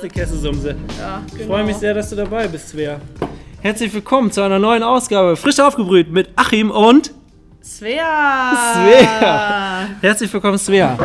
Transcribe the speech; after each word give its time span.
eine 0.00 0.10
Kesselsumse. 0.10 0.76
Ja, 0.98 1.22
Ich 1.26 1.34
genau. 1.38 1.54
freue 1.54 1.64
mich 1.64 1.76
sehr, 1.76 1.94
dass 1.94 2.10
du 2.10 2.16
dabei 2.16 2.46
bist, 2.48 2.68
Svea. 2.70 3.00
Herzlich 3.60 3.92
willkommen 3.92 4.30
zu 4.30 4.42
einer 4.42 4.58
neuen 4.58 4.82
Ausgabe, 4.82 5.36
frisch 5.36 5.58
aufgebrüht 5.60 6.10
mit 6.12 6.28
Achim 6.36 6.70
und 6.70 7.12
Svea! 7.62 8.52
Svea. 8.74 9.86
Herzlich 10.00 10.32
willkommen, 10.32 10.58
Svea. 10.58 10.96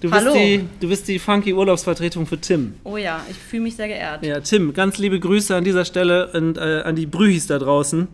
Du 0.00 0.08
bist, 0.08 0.20
Hallo. 0.20 0.32
die, 0.32 0.64
du 0.80 0.88
bist 0.88 1.08
die 1.08 1.18
funky 1.18 1.52
Urlaubsvertretung 1.52 2.24
für 2.26 2.40
Tim. 2.40 2.74
Oh 2.84 2.96
ja, 2.96 3.20
ich 3.28 3.36
fühle 3.36 3.64
mich 3.64 3.74
sehr 3.74 3.88
geehrt. 3.88 4.24
Ja, 4.24 4.38
Tim, 4.40 4.72
ganz 4.72 4.98
liebe 4.98 5.18
Grüße 5.18 5.54
an 5.56 5.64
dieser 5.64 5.84
Stelle 5.84 6.30
und 6.32 6.56
äh, 6.56 6.82
an 6.84 6.94
die 6.94 7.06
Brühis 7.06 7.48
da 7.48 7.58
draußen. 7.58 8.06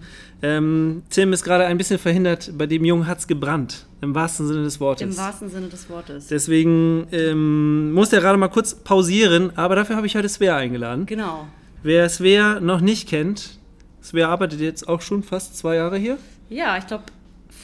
Ähm, 0.43 1.03
Tim 1.11 1.33
ist 1.33 1.45
gerade 1.45 1.67
ein 1.67 1.77
bisschen 1.77 1.99
verhindert, 1.99 2.53
bei 2.57 2.67
dem 2.67 2.85
Jungen 2.85 3.07
hat's 3.07 3.27
gebrannt, 3.27 3.87
im 4.01 4.15
wahrsten 4.15 4.47
Sinne 4.47 4.63
des 4.63 4.81
Wortes. 4.81 5.03
Im 5.03 5.17
wahrsten 5.17 5.51
Sinne 5.51 5.69
des 5.69 5.89
Wortes. 5.91 6.29
Deswegen 6.29 7.07
ähm, 7.13 7.93
muss 7.93 8.13
er 8.13 8.21
gerade 8.21 8.39
mal 8.39 8.49
kurz 8.49 8.75
pausieren, 8.75 9.57
aber 9.57 9.77
dafür 9.77 9.97
habe 9.97 10.07
ich 10.07 10.17
heute 10.17 10.29
Svea 10.29 10.57
eingeladen. 10.57 11.05
Genau. 11.07 11.47
Wer 11.83 12.09
Svea 12.09 12.61
noch 12.61 12.81
nicht 12.81 13.09
kennt, 13.09 13.59
Svea 14.03 14.29
arbeitet 14.29 14.61
jetzt 14.61 14.89
auch 14.89 15.03
schon 15.03 15.23
fast 15.23 15.57
zwei 15.57 15.77
Jahre 15.77 15.99
hier. 15.99 16.19
Ja, 16.49 16.79
ich 16.79 16.87
glaube, 16.87 17.05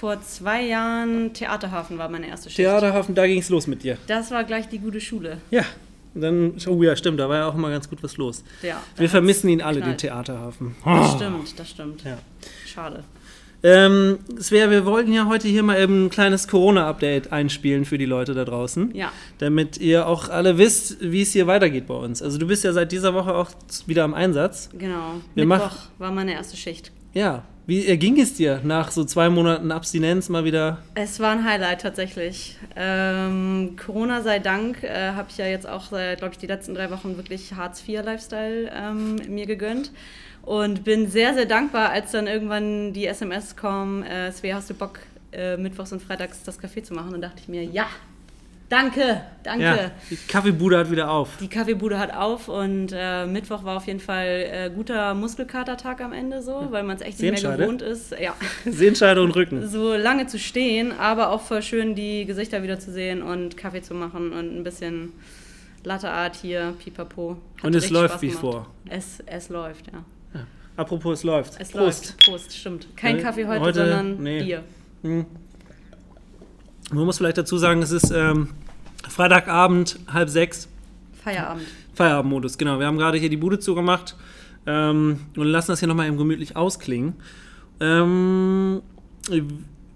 vor 0.00 0.18
zwei 0.22 0.64
Jahren 0.64 1.34
Theaterhafen 1.34 1.98
war 1.98 2.08
meine 2.08 2.26
erste 2.26 2.48
Schicht. 2.48 2.56
Theaterhafen, 2.56 3.14
da 3.14 3.26
ging 3.26 3.38
es 3.38 3.50
los 3.50 3.66
mit 3.66 3.82
dir. 3.82 3.98
Das 4.06 4.30
war 4.30 4.44
gleich 4.44 4.66
die 4.66 4.78
gute 4.78 4.98
Schule. 4.98 5.42
Ja, 5.50 5.62
und 6.14 6.22
dann, 6.22 6.54
oh 6.68 6.82
ja, 6.82 6.96
stimmt, 6.96 7.20
da 7.20 7.28
war 7.28 7.36
ja 7.36 7.46
auch 7.46 7.54
immer 7.54 7.68
ganz 7.68 7.90
gut 7.90 8.02
was 8.02 8.16
los. 8.16 8.42
Ja. 8.62 8.82
Wir 8.96 9.10
vermissen 9.10 9.50
ihn 9.50 9.60
alle, 9.60 9.80
den 9.80 9.96
geknallt. 9.96 10.00
Theaterhafen. 10.00 10.74
Das 10.82 11.12
stimmt, 11.12 11.58
das 11.58 11.68
stimmt. 11.68 12.04
Ja. 12.04 12.16
Schade. 12.66 13.04
Ähm, 13.62 14.20
Svea, 14.40 14.70
wir 14.70 14.86
wollten 14.86 15.12
ja 15.12 15.26
heute 15.26 15.48
hier 15.48 15.62
mal 15.62 15.78
eben 15.78 16.06
ein 16.06 16.10
kleines 16.10 16.48
Corona-Update 16.48 17.30
einspielen 17.30 17.84
für 17.84 17.98
die 17.98 18.06
Leute 18.06 18.32
da 18.32 18.46
draußen. 18.46 18.94
Ja. 18.94 19.12
Damit 19.36 19.76
ihr 19.76 20.06
auch 20.06 20.30
alle 20.30 20.56
wisst, 20.56 20.96
wie 21.02 21.20
es 21.20 21.32
hier 21.32 21.46
weitergeht 21.46 21.86
bei 21.86 21.94
uns. 21.94 22.22
Also 22.22 22.38
du 22.38 22.46
bist 22.46 22.64
ja 22.64 22.72
seit 22.72 22.90
dieser 22.90 23.12
Woche 23.12 23.34
auch 23.34 23.50
wieder 23.84 24.04
am 24.04 24.14
Einsatz. 24.14 24.70
Genau. 24.72 25.16
Wir 25.34 25.44
Mittwoch 25.44 25.76
war 25.98 26.10
meine 26.10 26.32
erste 26.32 26.56
Schicht. 26.56 26.90
Ja. 27.12 27.44
Wie 27.70 27.86
äh, 27.86 27.96
ging 27.96 28.18
es 28.20 28.34
dir 28.34 28.60
nach 28.64 28.90
so 28.90 29.04
zwei 29.04 29.30
Monaten 29.30 29.70
Abstinenz 29.70 30.28
mal 30.28 30.42
wieder? 30.42 30.78
Es 30.96 31.20
war 31.20 31.30
ein 31.30 31.44
Highlight 31.44 31.82
tatsächlich. 31.82 32.56
Ähm, 32.74 33.76
Corona 33.76 34.22
sei 34.22 34.40
Dank 34.40 34.82
äh, 34.82 35.12
habe 35.12 35.28
ich 35.30 35.38
ja 35.38 35.46
jetzt 35.46 35.68
auch, 35.68 35.90
glaube 35.90 36.30
ich, 36.32 36.38
die 36.38 36.48
letzten 36.48 36.74
drei 36.74 36.90
Wochen 36.90 37.16
wirklich 37.16 37.54
Hartz-IV-Lifestyle 37.54 38.72
ähm, 38.74 39.20
mir 39.28 39.46
gegönnt. 39.46 39.92
Und 40.42 40.82
bin 40.82 41.08
sehr, 41.08 41.32
sehr 41.34 41.46
dankbar, 41.46 41.90
als 41.90 42.10
dann 42.10 42.26
irgendwann 42.26 42.92
die 42.92 43.06
SMS 43.06 43.54
kommen, 43.54 44.02
äh, 44.02 44.32
Svea, 44.32 44.56
hast 44.56 44.68
du 44.70 44.74
Bock, 44.74 44.98
äh, 45.30 45.56
mittwochs 45.56 45.92
und 45.92 46.02
freitags 46.02 46.42
das 46.42 46.60
Café 46.60 46.82
zu 46.82 46.92
machen? 46.92 47.14
Und 47.14 47.20
dachte 47.20 47.38
ich 47.40 47.46
mir, 47.46 47.62
ja, 47.62 47.86
danke, 48.70 49.20
danke. 49.42 49.62
Ja, 49.64 49.90
die 50.08 50.16
Kaffeebude 50.16 50.78
hat 50.78 50.90
wieder 50.90 51.10
auf. 51.10 51.36
Die 51.38 51.48
Kaffeebude 51.48 51.98
hat 51.98 52.14
auf 52.14 52.48
und 52.48 52.88
äh, 52.94 53.26
Mittwoch 53.26 53.64
war 53.64 53.76
auf 53.76 53.86
jeden 53.86 54.00
Fall 54.00 54.26
äh, 54.50 54.70
guter 54.74 55.12
Muskelkatertag 55.12 56.00
am 56.00 56.14
Ende 56.14 56.40
so, 56.42 56.68
weil 56.70 56.82
man 56.84 56.96
es 56.96 57.02
echt 57.02 57.20
nicht 57.20 57.42
mehr 57.42 57.56
gewohnt 57.58 57.82
ist. 57.82 58.12
Ja, 58.18 58.34
Sehenscheide 58.64 59.22
und 59.22 59.32
Rücken. 59.36 59.68
so 59.68 59.94
lange 59.94 60.26
zu 60.26 60.38
stehen, 60.38 60.92
aber 60.98 61.28
auch 61.30 61.42
voll 61.42 61.60
schön 61.62 61.94
die 61.94 62.24
Gesichter 62.24 62.62
wieder 62.62 62.78
zu 62.78 62.90
sehen 62.92 63.20
und 63.22 63.58
Kaffee 63.58 63.82
zu 63.82 63.92
machen 63.92 64.32
und 64.32 64.56
ein 64.58 64.64
bisschen 64.64 65.12
Latte 65.82 66.10
Art 66.10 66.36
hier, 66.36 66.74
pipapo. 66.84 67.38
Hat 67.58 67.64
Und 67.64 67.74
es 67.74 67.88
läuft 67.90 68.10
Spaß 68.10 68.22
wie 68.22 68.26
gemacht. 68.28 68.40
vor. 68.42 68.66
Es, 68.88 69.18
es 69.26 69.48
läuft, 69.48 69.86
ja. 69.86 70.04
Apropos, 70.76 71.18
es 71.18 71.24
läuft. 71.24 71.54
Es 71.58 71.70
Prost. 71.72 72.04
läuft. 72.18 72.24
Prost, 72.24 72.56
stimmt. 72.56 72.86
Kein 72.96 73.18
Äh, 73.18 73.22
Kaffee 73.22 73.46
heute, 73.46 73.60
heute- 73.60 73.78
sondern 73.80 74.22
nee. 74.22 74.42
Bier. 74.42 74.62
Man 75.02 75.26
muss 76.92 77.18
vielleicht 77.18 77.38
dazu 77.38 77.56
sagen, 77.58 77.82
es 77.82 77.92
ist 77.92 78.10
ähm, 78.10 78.48
Freitagabend, 79.08 79.98
halb 80.12 80.28
sechs. 80.28 80.68
Feierabend. 81.22 81.64
Feierabendmodus, 81.94 82.58
genau. 82.58 82.78
Wir 82.78 82.86
haben 82.86 82.98
gerade 82.98 83.18
hier 83.18 83.28
die 83.28 83.36
Bude 83.36 83.58
zugemacht 83.58 84.16
ähm, 84.66 85.20
und 85.36 85.46
lassen 85.46 85.72
das 85.72 85.80
hier 85.80 85.88
nochmal 85.88 86.06
eben 86.06 86.16
gemütlich 86.16 86.56
ausklingen. 86.56 87.14
Ähm, 87.80 88.82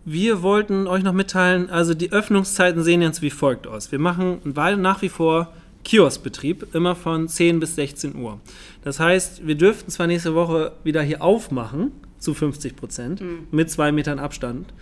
wir 0.05 0.43
wollten 0.43 0.87
euch 0.87 1.03
noch 1.03 1.13
mitteilen, 1.13 1.71
also 1.71 1.95
die 1.95 2.13
Öffnungszeiten 2.13 2.83
sehen 2.83 3.01
jetzt 3.03 3.23
wie 3.23 3.31
folgt 3.31 3.67
aus. 3.67 3.91
Wir 3.91 3.99
machen 3.99 4.41
nach 4.45 5.01
wie 5.03 5.09
vor 5.09 5.53
Kioskbetrieb, 5.85 6.75
immer 6.75 6.95
von 6.95 7.29
10 7.29 7.61
bis 7.61 7.77
16 7.77 8.17
Uhr. 8.17 8.41
Das 8.83 9.01
heißt, 9.01 9.47
wir 9.47 9.55
dürften 9.55 9.91
zwar 9.91 10.07
nächste 10.07 10.35
Woche 10.35 10.73
wieder 10.83 11.03
hier 11.03 11.23
aufmachen, 11.23 11.93
zu 12.25 12.35
50 12.35 12.75
Prozent, 12.77 13.23
mit 13.53 13.71
zwei 13.71 13.93
Metern 13.93 14.19
Abstand. 14.19 14.73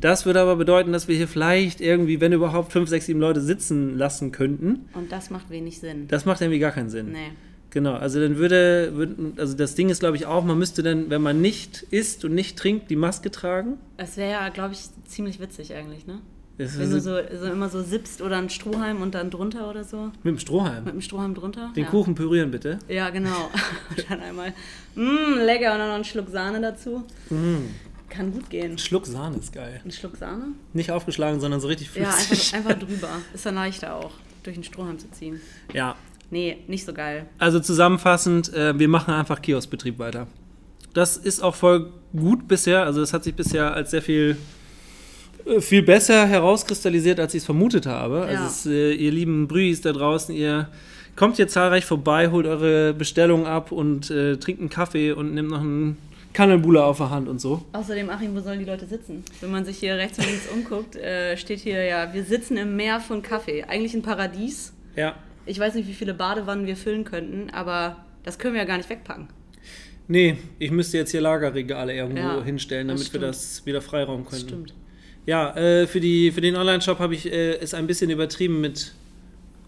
Das 0.00 0.26
würde 0.26 0.40
aber 0.40 0.56
bedeuten, 0.56 0.92
dass 0.92 1.06
wir 1.08 1.16
hier 1.16 1.28
vielleicht 1.28 1.80
irgendwie, 1.80 2.20
wenn 2.20 2.32
überhaupt, 2.32 2.72
5, 2.72 2.88
6, 2.88 3.06
7 3.06 3.20
Leute 3.20 3.40
sitzen 3.40 3.96
lassen 3.96 4.32
könnten. 4.32 4.86
Und 4.94 5.12
das 5.12 5.30
macht 5.30 5.48
wenig 5.50 5.78
Sinn. 5.78 6.08
Das 6.08 6.24
macht 6.24 6.40
irgendwie 6.40 6.58
gar 6.58 6.72
keinen 6.72 6.90
Sinn. 6.90 7.12
Nee. 7.12 7.30
Genau, 7.70 7.94
also 7.94 8.20
dann 8.20 8.36
würde, 8.36 8.92
würden- 8.94 9.34
also 9.36 9.54
das 9.56 9.74
Ding 9.74 9.88
ist, 9.90 10.00
glaube 10.00 10.16
ich, 10.16 10.26
auch, 10.26 10.44
man 10.44 10.58
müsste 10.58 10.82
dann, 10.82 11.10
wenn 11.10 11.20
man 11.22 11.40
nicht 11.40 11.82
isst 11.90 12.24
und 12.24 12.34
nicht 12.34 12.58
trinkt, 12.58 12.90
die 12.90 12.96
Maske 12.96 13.30
tragen. 13.30 13.74
Es 13.96 14.16
wäre 14.16 14.30
ja, 14.32 14.48
glaube 14.48 14.72
ich, 14.74 14.80
ziemlich 15.06 15.40
witzig 15.40 15.74
eigentlich, 15.74 16.06
ne? 16.06 16.20
Das 16.58 16.78
Wenn 16.78 16.90
du 16.90 17.00
so, 17.00 17.16
so 17.38 17.46
immer 17.46 17.68
so 17.68 17.82
sippst 17.82 18.22
oder 18.22 18.38
ein 18.38 18.48
Strohhalm 18.48 19.02
und 19.02 19.14
dann 19.14 19.30
drunter 19.30 19.68
oder 19.68 19.84
so. 19.84 20.06
mit 20.22 20.24
dem 20.34 20.38
Strohhalm. 20.38 20.84
Mit 20.84 20.94
dem 20.94 21.02
Strohhalm 21.02 21.34
drunter. 21.34 21.70
Den 21.76 21.84
ja. 21.84 21.90
Kuchen 21.90 22.14
pürieren, 22.14 22.50
bitte. 22.50 22.78
Ja, 22.88 23.10
genau. 23.10 23.50
Und 23.90 24.10
dann 24.10 24.20
einmal, 24.20 24.54
mmm, 24.94 25.38
lecker 25.44 25.72
und 25.74 25.78
dann 25.80 25.88
noch 25.88 25.94
einen 25.96 26.04
Schluck 26.04 26.30
Sahne 26.30 26.60
dazu. 26.62 27.04
Kann 28.08 28.32
gut 28.32 28.48
gehen. 28.48 28.72
Ein 28.72 28.78
Schluck 28.78 29.06
Sahne 29.06 29.36
ist 29.36 29.52
geil. 29.52 29.80
Ein 29.84 29.90
Schluck 29.90 30.16
Sahne? 30.16 30.46
Nicht 30.72 30.90
aufgeschlagen, 30.90 31.40
sondern 31.40 31.60
so 31.60 31.68
richtig 31.68 31.90
Ja, 31.94 32.10
flüssig. 32.10 32.54
einfach, 32.54 32.70
einfach 32.70 32.86
drüber. 32.88 33.08
Ist 33.34 33.44
dann 33.44 33.56
leichter 33.56 33.94
auch, 33.96 34.12
durch 34.42 34.54
den 34.56 34.64
Strohhalm 34.64 34.98
zu 34.98 35.10
ziehen. 35.10 35.40
Ja, 35.74 35.94
Nee, 36.30 36.58
nicht 36.66 36.84
so 36.84 36.92
geil. 36.92 37.26
also 37.38 37.60
zusammenfassend, 37.60 38.52
äh, 38.52 38.76
wir 38.76 38.88
machen 38.88 39.14
einfach 39.14 39.40
Kioskbetrieb 39.40 39.98
weiter. 40.00 40.26
Das 40.92 41.16
ist 41.16 41.40
auch 41.40 41.54
voll 41.54 41.92
gut 42.16 42.48
bisher, 42.48 42.82
also 42.82 42.98
das 43.00 43.12
hat 43.12 43.22
sich 43.22 43.34
bisher 43.36 43.72
als 43.74 43.92
sehr 43.92 44.02
viel 44.02 44.36
viel 45.60 45.82
besser 45.82 46.26
herauskristallisiert, 46.26 47.20
als 47.20 47.34
ich 47.34 47.38
es 47.38 47.44
vermutet 47.44 47.86
habe. 47.86 48.22
Also 48.22 48.32
Ja. 48.34 48.46
es, 48.46 48.66
äh, 48.66 48.92
ihr 48.92 49.12
lieben 49.12 49.46
Brühis 49.48 49.80
da 49.80 49.92
draußen, 49.92 50.34
ihr 50.34 50.68
kommt 51.14 51.36
hier 51.36 51.48
zahlreich 51.48 51.84
vorbei, 51.84 52.30
holt 52.30 52.46
eure 52.46 52.92
Bestellung 52.94 53.46
ab 53.46 53.72
und 53.72 54.10
äh, 54.10 54.36
trinkt 54.36 54.60
einen 54.60 54.70
Kaffee 54.70 55.12
und 55.12 55.34
nehmt 55.34 55.50
noch 55.50 55.60
einen 55.60 55.96
Kannelbulle 56.32 56.84
auf 56.84 56.98
der 56.98 57.10
Hand 57.10 57.28
und 57.28 57.40
so. 57.40 57.62
Außerdem, 57.72 58.10
Achim, 58.10 58.34
wo 58.34 58.40
sollen 58.40 58.58
die 58.58 58.64
Leute 58.66 58.86
sitzen? 58.86 59.22
Wenn 59.40 59.50
man 59.50 59.64
sich 59.64 59.78
hier 59.78 59.94
rechts 59.96 60.18
und 60.18 60.26
links 60.26 60.46
umguckt, 60.52 60.96
äh, 60.96 61.36
steht 61.36 61.60
hier 61.60 61.82
ja, 61.84 62.12
wir 62.12 62.24
sitzen 62.24 62.56
im 62.58 62.76
Meer 62.76 63.00
von 63.00 63.22
Kaffee. 63.22 63.64
Eigentlich 63.64 63.94
ein 63.94 64.02
Paradies. 64.02 64.74
Ja. 64.96 65.14
Ich 65.46 65.58
weiß 65.58 65.74
nicht, 65.74 65.88
wie 65.88 65.94
viele 65.94 66.12
Badewannen 66.12 66.66
wir 66.66 66.76
füllen 66.76 67.04
könnten, 67.04 67.50
aber 67.50 67.96
das 68.24 68.38
können 68.38 68.54
wir 68.54 68.60
ja 68.60 68.66
gar 68.66 68.76
nicht 68.76 68.90
wegpacken. 68.90 69.28
Nee, 70.08 70.36
ich 70.58 70.70
müsste 70.70 70.98
jetzt 70.98 71.10
hier 71.12 71.20
Lagerregale 71.20 71.94
irgendwo 71.94 72.18
Ja, 72.20 72.42
hinstellen, 72.42 72.88
das 72.88 73.00
damit 73.00 73.12
wir 73.14 73.20
das 73.20 73.64
wieder 73.64 73.80
freiraum 73.80 74.24
Das 74.24 74.30
können. 74.32 74.42
stimmt. 74.48 74.74
Ja, 75.26 75.56
äh, 75.56 75.86
für, 75.86 76.00
die, 76.00 76.30
für 76.32 76.40
den 76.40 76.56
Online-Shop 76.56 76.98
habe 77.00 77.14
ich 77.14 77.30
äh, 77.30 77.56
es 77.58 77.74
ein 77.74 77.86
bisschen 77.86 78.10
übertrieben 78.10 78.60
mit 78.60 78.94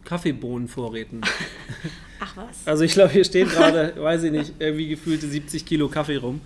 Kaffeebohnenvorräten. 0.05 1.21
Ach 2.21 2.37
was. 2.37 2.67
Also 2.67 2.85
ich 2.85 2.93
glaube, 2.93 3.13
hier 3.13 3.25
stehen 3.25 3.49
gerade, 3.49 3.93
weiß 3.99 4.23
ich 4.25 4.33
nicht, 4.33 4.55
irgendwie 4.59 4.89
gefühlte 4.89 5.27
70 5.27 5.65
Kilo 5.67 5.89
Kaffee 5.89 6.17
rum. 6.17 6.41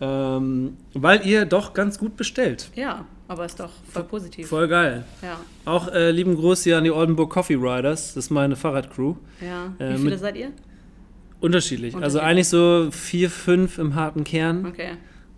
Ähm, 0.00 0.76
weil 0.92 1.24
ihr 1.26 1.44
doch 1.44 1.72
ganz 1.72 1.98
gut 1.98 2.16
bestellt. 2.16 2.68
Ja, 2.74 3.04
aber 3.28 3.44
ist 3.46 3.60
doch 3.60 3.70
voll 3.92 4.02
positiv. 4.04 4.48
Voll 4.48 4.66
geil. 4.68 5.04
Ja, 5.22 5.38
Auch 5.64 5.88
äh, 5.92 6.10
lieben 6.10 6.34
Gruß 6.34 6.64
hier 6.64 6.78
an 6.78 6.84
die 6.84 6.90
Oldenburg 6.90 7.30
Coffee 7.30 7.54
Riders. 7.54 8.14
Das 8.14 8.24
ist 8.26 8.30
meine 8.30 8.56
Fahrradcrew. 8.56 9.14
ja. 9.40 9.72
Wie 9.78 9.84
Äh, 9.84 9.96
viele 9.96 10.10
mit- 10.10 10.18
seid 10.20 10.36
ihr? 10.36 10.50
Unterschiedlich. 11.40 11.94
Also 11.94 12.18
Unterschiedlich. 12.18 12.22
eigentlich 12.22 12.48
so 12.48 12.88
vier, 12.90 13.30
fünf 13.30 13.78
im 13.78 13.94
harten 13.94 14.24
Kern. 14.24 14.66
Okay. 14.66 14.92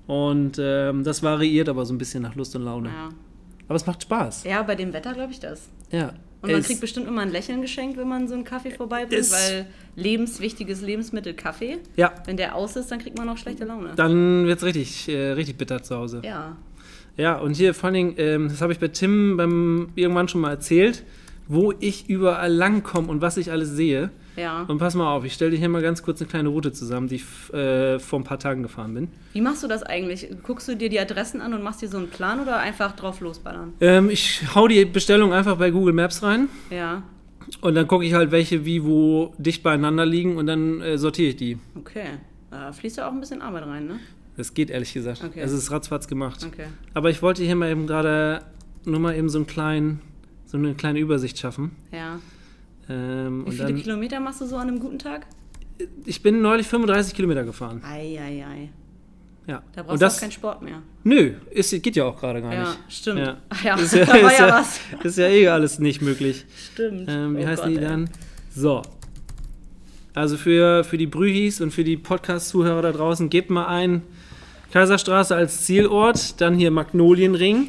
Und 0.07 0.59
ähm, 0.61 1.03
das 1.05 1.23
variiert 1.23 1.69
aber 1.69 1.85
so 1.85 1.93
ein 1.93 1.99
bisschen 1.99 2.23
nach 2.23 2.35
Lust 2.37 2.55
und 2.57 2.63
Laune. 2.63 2.89
Ja. 2.89 3.09
Aber 3.69 3.75
es 3.77 3.87
macht 3.87 4.03
Spaß. 4.03 4.45
ja, 4.45 4.63
bei 4.63 4.77
dem 4.77 4.93
Wetter 4.93 5.13
glaube 5.13 5.33
ich 5.33 5.41
das. 5.41 5.69
Ja. 5.91 6.13
Und 6.43 6.53
man 6.53 6.63
kriegt 6.63 6.81
bestimmt 6.81 7.09
immer 7.09 7.23
ein 7.23 7.31
Lächeln 7.33 7.61
geschenkt, 7.61 7.97
wenn 7.97 8.07
man 8.07 8.29
so 8.29 8.35
einen 8.35 8.45
Kaffee 8.45 8.71
vorbeibringt, 8.71 9.33
weil 9.33 9.67
lebenswichtiges 9.97 10.81
Lebensmittel 10.83 11.35
Kaffee. 11.35 11.79
ja, 11.97 12.13
Wenn 12.27 12.37
der 12.37 12.55
aus 12.55 12.77
ist, 12.77 12.91
dann 12.93 13.01
kriegt 13.01 13.19
man 13.19 13.29
auch 13.29 13.39
schlechte 13.39 13.65
Laune. 13.65 13.95
dann 13.97 14.47
wird 14.47 14.59
es 14.59 14.65
richtig, 14.65 15.09
äh, 15.09 15.33
richtig 15.33 15.57
bitter 15.59 15.83
zu 15.83 15.97
Hause. 15.97 16.23
Ja. 16.25 16.57
Ja, 17.17 17.39
und 17.39 17.57
hier 17.57 17.73
vor 17.75 17.87
allen 17.87 17.95
Dingen, 17.95 18.15
ähm, 18.19 18.49
das 18.49 18.61
habe 18.61 18.73
ich 18.73 18.79
bei 18.79 18.89
Tim 18.89 19.37
beim 19.39 19.89
irgendwann 19.97 20.29
schon 20.29 20.43
mal 20.43 20.51
erzählt, 20.51 21.03
wo 21.49 21.73
ich 21.81 22.09
überall 22.09 22.53
langkomme 22.53 23.09
und 23.09 23.23
was 23.23 23.39
ich 23.39 23.51
alles 23.51 23.71
sehe. 23.71 24.11
Ja. 24.37 24.63
Und 24.69 24.79
pass 24.79 24.95
mal 24.95 25.11
auf, 25.15 25.25
ich 25.25 25.33
stelle 25.33 25.51
dir 25.53 25.57
hier 25.59 25.69
mal 25.69 25.81
ganz 25.83 26.03
kurz 26.03 26.21
eine 26.21 26.29
kleine 26.29 26.49
Route 26.51 26.73
zusammen, 26.73 27.09
die 27.09 27.17
ich 27.17 27.55
äh, 27.55 27.99
vor 27.99 28.21
ein 28.21 28.25
paar 28.25 28.39
Tagen 28.39 28.63
gefahren 28.63 28.93
bin. 28.95 29.09
Wie 29.33 29.41
machst 29.41 29.63
du 29.63 29.69
das 29.69 29.83
eigentlich? 29.83 30.29
Guckst 30.43 30.69
du 30.69 30.77
dir 30.77 30.89
die 30.89 31.01
Adressen 31.01 31.41
an 31.41 31.55
und 31.55 31.63
machst 31.63 31.83
dir 31.83 31.89
so 31.89 31.97
einen 31.99 32.09
Plan 32.11 32.41
oder 32.41 32.59
einfach 32.59 32.93
drauf 32.95 33.21
losballern? 33.21 33.73
Ähm, 33.81 34.11
ich 34.11 34.43
hau 34.55 34.69
die 34.69 34.85
Bestellung 34.85 35.33
einfach 35.33 35.57
bei 35.57 35.71
Google 35.71 35.95
Maps 35.95 36.23
rein 36.23 36.49
Ja. 36.71 37.03
und 37.63 37.75
dann 37.75 37.87
gucke 37.87 38.05
ich 38.05 38.13
halt, 38.15 38.31
welche 38.31 38.65
wie 38.65 38.85
wo 38.85 39.33
dicht 39.39 39.63
beieinander 39.63 40.05
liegen 40.07 40.37
und 40.37 40.47
dann 40.47 40.81
äh, 40.83 40.99
sortiere 40.99 41.31
ich 41.31 41.37
die. 41.37 41.59
Okay. 41.75 42.07
Da 42.51 42.73
fließt 42.73 42.99
ja 42.99 43.09
auch 43.09 43.13
ein 43.13 43.21
bisschen 43.21 43.43
Arbeit 43.43 43.67
rein, 43.67 43.87
ne? 43.87 43.99
Das 44.37 44.53
geht 44.53 44.69
ehrlich 44.71 44.93
gesagt. 44.93 45.25
Okay. 45.25 45.41
Es 45.41 45.51
ist 45.53 45.71
ratzfatz 45.71 46.09
gemacht. 46.09 46.45
Okay. 46.47 46.67
Aber 46.93 47.09
ich 47.11 47.23
wollte 47.23 47.43
hier 47.43 47.57
mal 47.57 47.71
eben 47.71 47.87
gerade 47.87 48.43
nur 48.85 49.01
mal 49.01 49.15
eben 49.17 49.29
so, 49.31 49.39
einen 49.39 49.47
kleinen, 49.47 50.01
so 50.45 50.59
eine 50.59 50.75
kleine 50.75 50.99
Übersicht 51.01 51.39
schaffen. 51.39 51.71
Ja. 51.91 52.19
Ähm, 52.89 53.43
Wie 53.43 53.47
und 53.47 53.53
viele 53.53 53.65
dann, 53.69 53.77
Kilometer 53.83 54.21
machst 54.21 54.41
du 54.41 54.47
so 54.47 54.57
an 54.57 54.69
einem 54.69 54.81
guten 54.81 54.99
Tag? 54.99 55.27
ich 56.07 56.23
bin 56.23 56.41
neulich 56.41 56.67
35 56.67 57.15
Kilometer 57.15 57.45
gefahren. 57.45 57.83
Ei, 57.85 58.19
ei, 58.19 58.45
ei. 58.47 58.69
Ja. 59.47 59.63
Da 59.75 59.83
brauchst 59.83 60.01
du 60.01 60.05
das, 60.05 60.17
auch 60.17 60.21
keinen 60.21 60.33
Sport 60.33 60.63
mehr. 60.63 60.83
nö, 61.05 61.33
ist, 61.51 61.71
geht 61.83 61.95
ja 61.97 62.05
auch 62.05 62.19
gerade 62.19 62.41
gar 62.41 62.53
Ja, 62.53 62.61
nicht. 62.71 62.79
stimmt. 62.89 63.19
Ja. 63.21 63.37
Ach 63.51 63.63
ja, 63.65 63.75
Ist 63.77 63.95
ja, 63.95 64.05
da 64.07 64.13
war 64.23 64.33
ist 64.33 64.39
ja 64.39 64.49
was. 64.49 64.81
ist 65.05 65.19
ja 65.19 65.29
eh 65.29 65.49
alles 65.49 65.79
nicht 65.79 66.01
möglich. 66.03 66.45
Stimmt. 66.73 67.09
Ähm, 67.09 67.37
wie 67.37 67.43
Oh 67.45 67.47
heißen 67.47 67.65
Gott, 67.67 67.73
die 67.75 67.77
ey. 67.77 67.89
dann? 67.89 68.11
So. 68.55 68.83
Also 70.15 70.37
für, 70.39 70.83
für 70.83 70.97
die 70.97 71.07
Brühis 71.07 71.61
und 71.61 71.73
für 71.73 71.85
die 71.85 71.97
Podcast-Zuhörer 71.99 72.81
da 72.83 72.93
draußen, 72.93 73.29
gebt 73.29 73.51
mal 73.51 73.67
ein 73.67 74.03
Kaiserstraße 74.73 75.37
als 75.37 75.65
Zielort, 75.67 76.41
dann 76.41 76.55
hier 76.55 76.71
Magnolienring, 76.71 77.69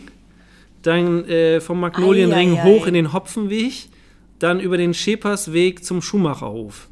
dann 0.82 1.26
äh, 1.26 1.60
vom 1.60 1.80
Magnolienring 1.82 2.58
ei, 2.58 2.62
ei. 2.62 2.64
hoch 2.64 2.88
in 2.88 2.94
den 2.94 3.12
Hopfenweg, 3.14 3.90
dann 4.40 4.60
über 4.60 4.78
den 4.78 4.94
Schepersweg 4.94 5.84
zum 5.84 6.02
Schumacherhof. 6.02 6.88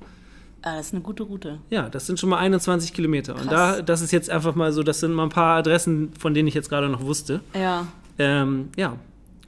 Ah, 0.62 0.78
das 0.78 0.88
ist 0.88 0.94
eine 0.94 1.04
gute 1.04 1.24
Route. 1.24 1.60
Ja, 1.70 1.90
das 1.90 2.08
sind 2.08 2.20
schon 2.20 2.30
mal 2.30 2.38
21 2.40 2.92
Kilometer. 2.94 3.34
Und 3.36 3.48
Krass. 3.50 3.78
da, 3.78 3.82
das 3.84 4.02
ist 4.02 4.12
jetzt 4.12 4.30
einfach 4.32 4.56
mal 4.56 4.72
so, 4.72 4.82
das 4.82 5.00
sind 5.00 5.14
mal 5.14 5.24
ein 5.24 5.30
paar 5.30 5.58
Adressen, 5.58 6.12
von 6.18 6.34
denen 6.34 6.48
ich 6.48 6.56
jetzt 6.56 6.70
gerade 6.70 6.90
noch 6.90 7.02
wusste. 7.04 7.42
Ja. 7.54 7.86
Ähm, 8.18 8.70
ja, 8.76 8.96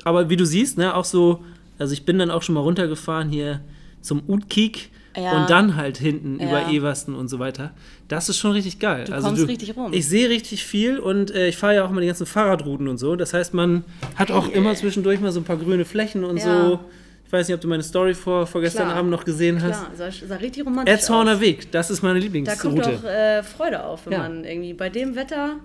aber 0.03 0.29
wie 0.29 0.35
du 0.37 0.45
siehst, 0.45 0.77
ne, 0.77 0.93
auch 0.95 1.05
so, 1.05 1.43
also 1.79 1.93
ich 1.93 2.05
bin 2.05 2.19
dann 2.19 2.29
auch 2.29 2.43
schon 2.43 2.53
mal 2.53 2.61
runtergefahren 2.61 3.29
hier 3.29 3.61
zum 4.01 4.21
Utkik 4.27 4.91
Ja. 5.17 5.41
und 5.41 5.49
dann 5.49 5.75
halt 5.75 5.97
hinten 5.97 6.39
Ja. 6.39 6.47
über 6.47 6.71
Eversten 6.71 7.15
und 7.15 7.29
so 7.29 7.39
weiter. 7.39 7.71
Das 8.07 8.29
ist 8.29 8.37
schon 8.37 8.51
richtig 8.51 8.77
geil. 8.77 9.05
Du 9.05 9.13
also 9.13 9.27
kommst 9.29 9.47
richtig 9.47 9.75
rum. 9.75 9.91
Ich 9.93 10.07
sehe 10.07 10.29
richtig 10.29 10.63
viel 10.65 10.99
und 10.99 11.31
äh, 11.31 11.47
ich 11.47 11.57
fahre 11.57 11.75
ja 11.75 11.85
auch 11.85 11.89
immer 11.89 12.01
die 12.01 12.07
ganzen 12.07 12.27
Fahrradrouten 12.27 12.87
und 12.87 12.99
so. 12.99 13.15
Das 13.15 13.33
heißt, 13.33 13.55
man 13.55 13.83
hat 14.15 14.29
auch 14.29 14.49
immer 14.49 14.75
zwischendurch 14.75 15.19
mal 15.19 15.31
so 15.31 15.39
ein 15.39 15.45
paar 15.45 15.57
grüne 15.57 15.83
Flächen 15.83 16.23
und 16.23 16.37
Ja. 16.37 16.43
so. 16.67 16.79
Ich 17.27 17.33
weiß 17.33 17.47
nicht, 17.47 17.55
ob 17.55 17.61
du 17.61 17.67
meine 17.67 17.83
Story 17.83 18.13
vor, 18.13 18.47
vorgestern 18.47 18.85
Klar. 18.87 18.97
Abend 18.99 19.11
noch 19.11 19.25
gesehen 19.25 19.61
hast. 19.61 19.93
Klar, 19.95 20.11
sah, 20.11 20.27
sah 20.27 20.35
richtig 20.37 20.65
romantisch 20.65 20.93
Erzhorner 20.95 21.33
aus. 21.35 21.39
Weg, 21.41 21.69
das 21.73 21.89
ist 21.91 22.01
meine 22.01 22.19
Da 22.19 22.25
kommt 22.55 22.75
Lieblingsroute. 22.77 22.97
auch 22.99 23.03
äh, 23.03 23.43
Freude 23.43 23.83
auf, 23.83 24.05
wenn 24.05 24.13
Ja. 24.13 24.19
man 24.19 24.45
irgendwie 24.45 24.73
bei 24.73 24.89
dem 24.89 25.15
Wetter 25.15 25.57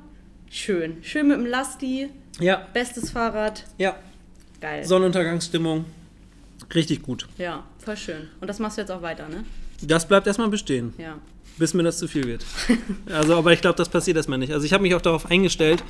schön. 0.51 0.97
Schön 1.03 1.29
mit 1.29 1.37
dem 1.39 1.47
Lasti, 1.47 2.09
Ja, 2.41 2.67
bestes 2.73 3.11
Fahrrad. 3.11 3.65
ja. 3.79 3.95
Geil. 4.61 4.85
Sonnenuntergangsstimmung. 4.85 5.85
Richtig 6.75 7.03
gut. 7.03 7.27
Ja, 7.39 7.65
voll 7.79 7.97
schön. 7.97 8.29
Und 8.41 8.49
das 8.49 8.59
machst 8.61 8.77
du 8.79 8.83
jetzt 8.83 8.91
auch 8.91 9.03
weiter, 9.03 9.29
ne? 9.29 9.45
Das 9.83 10.07
bleibt 10.07 10.27
erstmal 10.27 10.49
bestehen. 10.49 10.93
Ja. 10.99 11.19
bis 11.59 11.75
mir 11.75 11.83
das 11.85 11.99
zu 11.99 12.09
viel 12.09 12.25
wird. 12.27 12.45
Also, 13.13 13.37
aber 13.37 13.53
ich 13.53 13.61
glaube, 13.61 13.77
das 13.77 13.89
passiert 13.89 14.17
erstmal 14.17 14.39
nicht. 14.39 14.53
Also 14.53 14.65
ich 14.67 14.73
habe 14.73 14.83
mich 14.83 14.95
auch 14.95 15.01
darauf 15.03 15.31
eingestellt, 15.31 15.85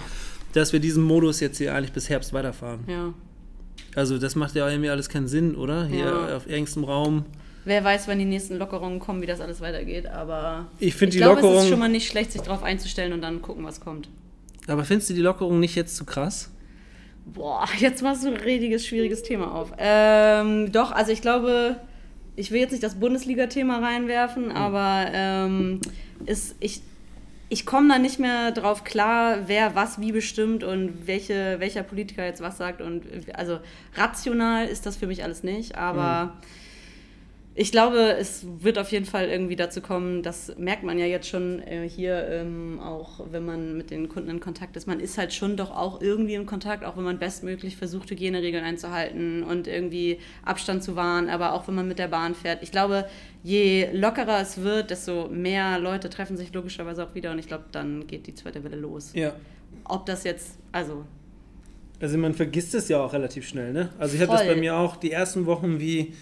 dass 0.55 0.73
wir 0.75 0.81
diesen 0.81 1.03
Modus 1.03 1.41
jetzt 1.41 1.59
hier 1.59 1.75
eigentlich 1.75 1.93
bis 1.93 2.09
Herbst 2.11 2.33
weiterfahren. 2.35 2.81
Ja. 2.87 3.15
Also 3.95 4.19
das 4.19 4.37
macht 4.37 4.55
ja 4.55 4.69
irgendwie 4.69 4.89
alles 4.91 5.09
keinen 5.09 5.29
Sinn, 5.29 5.55
oder? 5.55 5.87
Hier 5.87 5.99
Ja. 6.31 6.37
auf 6.37 6.47
engstem 6.47 6.85
Raum. 6.85 7.25
Wer 7.65 7.85
weiß, 7.85 8.09
wann 8.09 8.19
die 8.19 8.25
nächsten 8.25 8.57
Lockerungen 8.59 8.99
kommen, 8.99 9.23
wie 9.23 9.27
das 9.27 9.41
alles 9.41 9.61
weitergeht, 9.61 10.07
aber 10.07 10.67
Ich 10.81 10.95
finde 10.95 11.13
die 11.13 11.19
glaube, 11.19 11.35
es 11.41 11.45
ist 11.47 11.51
Lockerung. 11.51 11.69
schon 11.69 11.79
mal 11.79 11.89
nicht 11.89 12.09
schlecht, 12.09 12.33
sich 12.33 12.41
darauf 12.43 12.63
einzustellen 12.65 13.13
und 13.13 13.21
dann 13.21 13.41
gucken, 13.43 13.65
was 13.65 13.81
kommt. 13.81 14.09
aber 14.67 14.85
findest 14.85 15.11
du 15.11 15.15
die 15.15 15.21
Lockerung 15.21 15.61
nicht 15.61 15.75
jetzt 15.77 15.97
zu 15.97 16.05
krass? 16.05 16.51
Boah, 17.25 17.65
jetzt 17.79 18.03
machst 18.03 18.25
du 18.25 18.29
ein 18.29 18.37
riesiges, 18.37 18.85
schwieriges 18.87 19.23
Thema 19.23 19.53
auf. 19.55 19.73
Ähm, 19.79 20.73
doch, 20.73 20.91
also 20.91 21.13
ich 21.13 21.21
glaube, 21.23 21.77
ich 22.35 22.51
will 22.51 22.61
jetzt 22.61 22.73
nicht 22.73 22.83
das 22.83 22.97
Bundesliga-Thema 22.97 23.79
reinwerfen, 23.79 24.51
aber 24.51 25.07
ähm, 25.13 25.81
ist, 26.27 26.57
ich, 26.59 26.81
ich 27.53 27.67
komme 27.67 27.87
da 27.89 27.99
nicht 27.99 28.19
mehr 28.19 28.51
drauf 28.51 28.83
klar, 28.83 29.41
wer 29.45 29.75
was 29.75 30.01
wie 30.01 30.11
bestimmt 30.11 30.65
und 30.65 31.07
welche, 31.07 31.61
welcher 31.61 31.83
Politiker 31.83 32.25
jetzt 32.25 32.41
was 32.41 32.57
sagt. 32.57 32.81
Und 32.81 33.05
also 33.35 33.61
rational 33.95 34.67
ist 34.67 34.87
das 34.87 34.97
für 34.97 35.07
mich 35.07 35.23
alles 35.23 35.43
nicht, 35.43 35.77
aber 35.77 36.39
ich 37.55 37.71
glaube, 37.71 38.17
es 38.19 38.47
wird 38.61 38.79
auf 38.79 38.91
jeden 38.93 39.05
Fall 39.05 39.29
irgendwie 39.29 39.57
dazu 39.57 39.83
kommen, 39.83 40.23
das 40.23 40.57
merkt 40.57 40.85
man 40.85 40.99
ja 40.99 41.05
jetzt 41.05 41.29
schon 41.29 41.61
äh, 41.61 41.87
hier 41.87 42.27
ähm, 42.29 42.81
auch, 42.81 43.21
wenn 43.31 43.45
man 43.45 43.77
mit 43.77 43.91
den 43.91 44.09
Kunden 44.09 44.31
in 44.31 44.41
Kontakt 44.41 44.75
ist. 44.77 44.87
Man 44.87 45.01
ist 45.01 45.19
halt 45.19 45.35
schon 45.35 45.59
doch 45.59 45.71
auch 45.71 46.01
irgendwie 46.01 46.35
in 46.35 46.47
Kontakt, 46.47 46.83
auch 46.83 46.97
wenn 46.97 47.05
man 47.05 47.19
bestmöglich 47.19 47.77
versucht, 47.77 48.11
Hygieneregeln 48.11 48.65
einzuhalten 48.65 49.43
und 49.43 49.67
irgendwie 49.67 50.19
Abstand 50.45 50.83
zu 50.83 50.97
wahren, 50.97 51.29
aber 51.29 51.53
auch 51.53 51.69
wenn 51.69 51.75
man 51.75 51.87
mit 51.87 51.99
der 51.99 52.09
Bahn 52.09 52.35
fährt. 52.35 52.63
Ich 52.63 52.73
glaube, 52.73 53.07
je 53.43 53.89
lockerer 53.93 54.41
es 54.41 54.63
wird, 54.63 54.91
desto 54.91 55.29
mehr 55.29 55.79
Leute 55.79 56.09
treffen 56.09 56.39
sich 56.39 56.55
logischerweise 56.55 57.05
auch 57.05 57.15
wieder 57.15 57.33
und 57.33 57.39
ich 57.39 57.49
glaube, 57.49 57.65
dann 57.71 58.07
geht 58.07 58.27
die 58.27 58.35
zweite 58.35 58.65
Welle 58.65 58.77
los. 58.77 59.13
Ja. 59.13 59.35
Ob 59.85 60.07
das 60.07 60.25
jetzt, 60.25 60.59
also 60.71 61.05
Also 62.01 62.17
man 62.17 62.33
vergisst 62.33 62.75
es 62.75 62.89
ja 62.89 63.01
auch 63.01 63.13
relativ 63.13 63.47
schnell, 63.47 63.75
ne? 63.75 63.91
Also 63.99 64.15
ich 64.15 64.23
habe 64.23 64.33
das 64.33 64.47
bei 64.47 64.57
mir 64.57 64.75
auch 64.75 64.97
die 64.97 65.13
ersten 65.13 65.45
Wochen, 65.45 65.79
wie, 65.79 66.15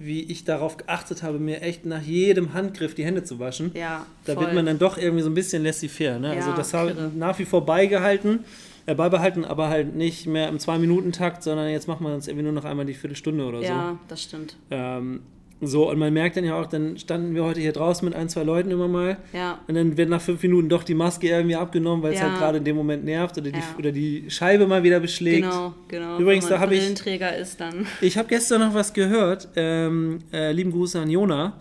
wie 0.00 0.22
ich 0.22 0.44
darauf 0.44 0.76
geachtet 0.76 1.24
habe, 1.24 1.38
mir 1.40 1.60
echt 1.60 1.84
nach 1.84 2.00
jedem 2.02 2.54
Handgriff 2.54 2.94
die 2.94 3.04
Hände 3.04 3.24
zu 3.24 3.38
waschen. 3.40 3.72
ja, 3.74 4.06
Da 4.24 4.34
voll. 4.34 4.44
wird 4.44 4.54
man 4.54 4.64
dann 4.64 4.78
doch 4.78 4.96
irgendwie 4.96 5.22
so 5.24 5.28
ein 5.28 5.34
bisschen 5.34 5.64
laissez-faire. 5.64 6.20
Ne? 6.20 6.30
also 6.30 6.50
Ja, 6.50 6.56
das 6.56 6.72
habe 6.72 6.90
irre. 6.90 7.10
nach 7.16 7.36
wie 7.40 7.44
vor 7.44 7.66
beigehalten, 7.66 8.44
äh, 8.86 8.94
beibehalten, 8.94 9.44
aber 9.44 9.68
halt 9.68 9.96
nicht 9.96 10.26
mehr 10.26 10.48
im 10.48 10.58
Zwei-Minuten-Takt, 10.60 11.42
sondern 11.42 11.68
jetzt 11.68 11.88
machen 11.88 12.06
wir 12.06 12.14
uns 12.14 12.28
irgendwie 12.28 12.44
nur 12.44 12.52
noch 12.52 12.64
einmal 12.64 12.86
die 12.86 12.94
Viertelstunde 12.94 13.44
oder 13.44 13.60
Ja, 13.60 13.98
das 14.06 14.22
stimmt. 14.22 14.52
so. 14.70 14.76
Ähm, 14.76 15.20
so, 15.60 15.90
und 15.90 15.98
man 15.98 16.12
merkt 16.12 16.36
dann 16.36 16.44
ja 16.44 16.60
auch, 16.60 16.66
dann 16.66 16.96
standen 16.98 17.34
wir 17.34 17.42
heute 17.44 17.60
hier 17.60 17.72
draußen 17.72 18.04
mit 18.08 18.14
ein, 18.16 18.28
zwei 18.28 18.44
Leuten 18.44 18.70
immer 18.70 18.86
mal. 18.86 19.16
Ja. 19.32 19.58
Und 19.66 19.74
dann 19.74 19.96
wird 19.96 20.08
nach 20.08 20.20
fünf 20.20 20.42
Minuten 20.42 20.68
doch 20.68 20.84
die 20.84 20.94
Maske 20.94 21.28
irgendwie 21.28 21.56
abgenommen, 21.56 22.02
weil 22.02 22.12
es 22.12 22.20
Ja. 22.20 22.28
halt 22.30 22.38
gerade 22.38 22.58
in 22.58 22.64
dem 22.64 22.76
Moment 22.76 23.04
nervt 23.04 23.36
oder 23.38 23.50
die, 23.50 23.58
Ja. 23.58 23.64
oder 23.78 23.90
die 23.90 24.30
Scheibe 24.30 24.66
mal 24.68 24.82
wieder 24.84 25.00
beschlägt. 25.00 25.42
Genau, 25.42 25.74
genau. 25.88 26.18
Übrigens, 26.18 26.46
da 26.46 26.60
habe 26.60 26.76
ich- 26.76 26.88
ist, 26.88 27.60
dann. 27.60 27.86
Ich 28.00 28.16
habe 28.16 28.28
gestern 28.28 28.60
noch 28.60 28.74
was 28.74 28.92
gehört. 28.92 29.48
Ähm, 29.56 30.18
äh, 30.32 30.52
lieben 30.52 30.70
Gruß 30.70 30.94
an 30.96 31.10
Jona. 31.10 31.54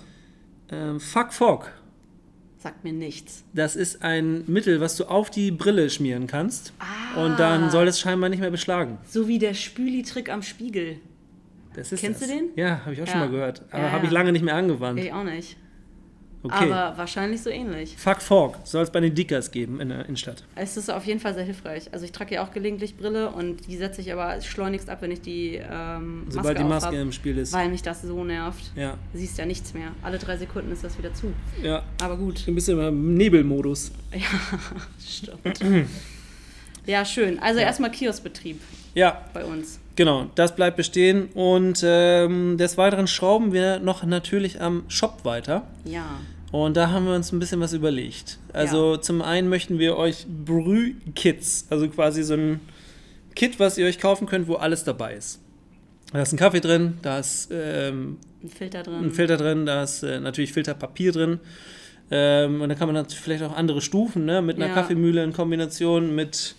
Ähm, 0.72 1.00
Fuck 1.00 1.34
Fog. 1.34 1.72
Sagt 2.60 2.84
mir 2.84 2.92
nichts. 2.94 3.44
Das 3.54 3.76
ist 3.76 4.04
ein 4.04 4.44
Mittel, 4.48 4.82
was 4.82 4.96
du 4.98 5.06
auf 5.06 5.30
die 5.30 5.52
Brille 5.52 5.90
schmieren 5.90 6.28
kannst. 6.28 6.74
Ah. 6.80 7.24
Und 7.26 7.40
dann 7.40 7.70
soll 7.70 7.88
es 7.88 8.00
scheinbar 8.00 8.30
nicht 8.30 8.40
mehr 8.42 8.50
beschlagen. 8.52 8.98
So 9.08 9.28
wie 9.28 9.40
der 9.40 9.54
Spüli-Trick 9.54 10.30
am 10.30 10.42
Spiegel. 10.42 10.98
Das 11.78 11.92
ist 11.92 12.02
Kennst 12.02 12.22
das. 12.22 12.28
du 12.30 12.36
den? 12.36 12.50
Ja, 12.56 12.82
habe 12.84 12.94
ich 12.94 13.02
auch 13.02 13.08
schon 13.08 13.20
Ja. 13.20 13.26
mal 13.26 13.32
gehört. 13.32 13.62
Aber 13.72 13.84
Ja, 13.84 13.92
habe 13.92 14.06
ich 14.06 14.12
ja. 14.12 14.18
lange 14.18 14.32
nicht 14.32 14.44
mehr 14.44 14.56
angewandt. 14.56 15.00
Ich 15.00 15.14
auch 15.14 15.24
nicht. 15.24 15.56
Okay. 16.44 16.72
Aber 16.72 16.98
wahrscheinlich 16.98 17.42
so 17.42 17.50
ähnlich. 17.50 17.96
Fuck 17.98 18.22
Fog 18.22 18.58
soll 18.64 18.84
es 18.84 18.92
bei 18.92 19.00
den 19.00 19.14
Dickers 19.14 19.52
geben 19.52 19.80
in 19.82 19.90
der 19.90 20.06
Innenstadt. 20.06 20.44
Es 20.56 20.78
ist 20.78 20.90
auf 20.90 21.04
jeden 21.06 21.20
Fall 21.20 21.34
sehr 21.34 21.44
hilfreich. 21.44 21.90
Also 21.92 22.06
ich 22.06 22.12
trage 22.12 22.36
ja 22.36 22.44
auch 22.46 22.52
gelegentlich 22.52 22.96
Brille 22.96 23.30
und 23.32 23.68
die 23.68 23.76
setze 23.76 24.02
ich 24.02 24.14
aber 24.14 24.40
schleunigst 24.42 24.90
ab, 24.90 25.02
wenn 25.02 25.12
ich 25.12 25.20
die 25.22 25.56
ähm, 25.56 26.20
Maske 26.26 26.32
Sobald 26.34 26.60
die 26.60 26.64
Maske 26.64 26.96
im 27.02 27.12
Spiel 27.12 27.38
ist. 27.40 27.54
weil 27.54 27.70
mich 27.70 27.82
das 27.82 28.02
so 28.04 28.24
nervt. 28.24 28.72
Ja, 28.76 28.98
Du 29.14 29.20
siehst 29.20 29.38
ja 29.38 29.46
nichts 29.46 29.74
mehr. 29.74 29.90
Alle 30.04 30.20
drei 30.20 30.38
Sekunden 30.38 30.72
ist 30.72 30.84
das 30.84 30.98
wieder 30.98 31.14
zu. 31.14 31.34
ja. 31.62 31.84
Aber 32.02 32.16
gut. 32.18 32.48
Ein 32.48 32.56
bisschen 32.56 32.80
im 32.80 33.16
Nebelmodus. 33.16 33.92
Ja, 34.14 34.20
stimmt. 35.06 35.60
ja, 36.86 37.04
schön. 37.04 37.40
Also 37.40 37.60
erstmal 37.60 37.92
Kioskbetrieb 37.92 38.62
Ja, 38.94 39.26
bei 39.34 39.44
uns. 39.44 39.80
Genau. 39.98 40.28
Das 40.36 40.56
bleibt 40.56 40.78
bestehen. 40.78 41.28
Und 41.34 41.82
ähm, 41.86 42.58
des 42.58 42.78
Weiteren 42.78 43.08
schrauben 43.08 43.52
wir 43.52 43.80
noch 43.80 44.04
natürlich 44.06 44.62
am 44.62 44.84
Shop 44.88 45.26
weiter. 45.26 45.68
Ja. 45.84 46.06
Und 46.54 46.78
da 46.78 46.90
haben 46.92 47.06
wir 47.06 47.14
uns 47.14 47.34
ein 47.34 47.40
bisschen 47.40 47.60
was 47.60 47.74
überlegt. 47.74 48.40
Also 48.54 48.96
zum 48.96 49.22
einen 49.22 49.50
möchten 49.50 49.80
wir 49.80 49.98
euch 49.98 50.26
Brühkits, 50.82 51.68
also 51.70 51.90
quasi 51.90 52.24
so 52.24 52.36
ein 52.36 52.60
Kit, 53.36 53.60
was 53.60 53.78
ihr 53.78 53.86
euch 53.86 54.00
kaufen 54.00 54.28
könnt, 54.28 54.48
wo 54.48 54.56
alles 54.56 54.84
dabei 54.84 55.14
ist. 55.16 55.42
Da 56.14 56.22
ist 56.22 56.32
ein 56.34 56.38
Kaffee 56.38 56.62
drin, 56.62 56.98
da 57.02 57.20
ist 57.20 57.50
ähm, 57.52 58.18
Ein 58.42 58.50
Filter 58.50 58.82
drin. 58.84 59.04
ein 59.04 59.12
Filter 59.12 59.36
drin, 59.36 59.66
da 59.66 59.84
ist 59.84 60.04
äh, 60.04 60.22
natürlich 60.22 60.54
Filterpapier 60.54 61.12
drin. 61.12 61.40
Ähm, 62.10 62.62
und 62.62 62.70
dann 62.70 62.78
kann 62.80 62.88
man 62.88 62.96
natürlich 62.96 63.20
vielleicht 63.22 63.44
auch 63.44 63.54
andere 63.56 63.82
Stufen, 63.82 64.24
ne? 64.26 64.42
mit 64.42 64.56
einer 64.56 64.68
Ja. 64.68 64.74
Kaffeemühle 64.74 65.22
in 65.24 65.34
Kombination 65.34 66.16
mit 66.16 66.56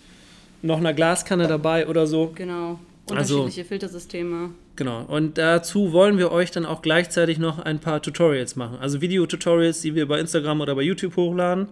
noch 0.61 0.77
einer 0.77 0.93
Glaskanne 0.93 1.47
dabei 1.47 1.87
oder 1.87 2.05
so. 2.05 2.31
Genau. 2.35 2.79
Also- 3.17 3.39
Unterschiedliche 3.41 3.67
Filtersysteme. 3.67 4.51
Genau. 4.75 5.03
Und 5.03 5.37
dazu 5.37 5.91
wollen 5.91 6.17
wir 6.17 6.31
euch 6.31 6.51
dann 6.51 6.65
auch 6.65 6.81
gleichzeitig 6.81 7.37
noch 7.37 7.59
ein 7.59 7.79
paar 7.79 8.01
Tutorials 8.01 8.55
machen. 8.55 8.77
Also 8.79 9.01
Video-Tutorials, 9.01 9.81
die 9.81 9.93
wir 9.95 10.07
bei 10.07 10.19
Instagram 10.19 10.61
oder 10.61 10.75
bei 10.75 10.81
YouTube 10.83 11.15
hochladen. 11.17 11.67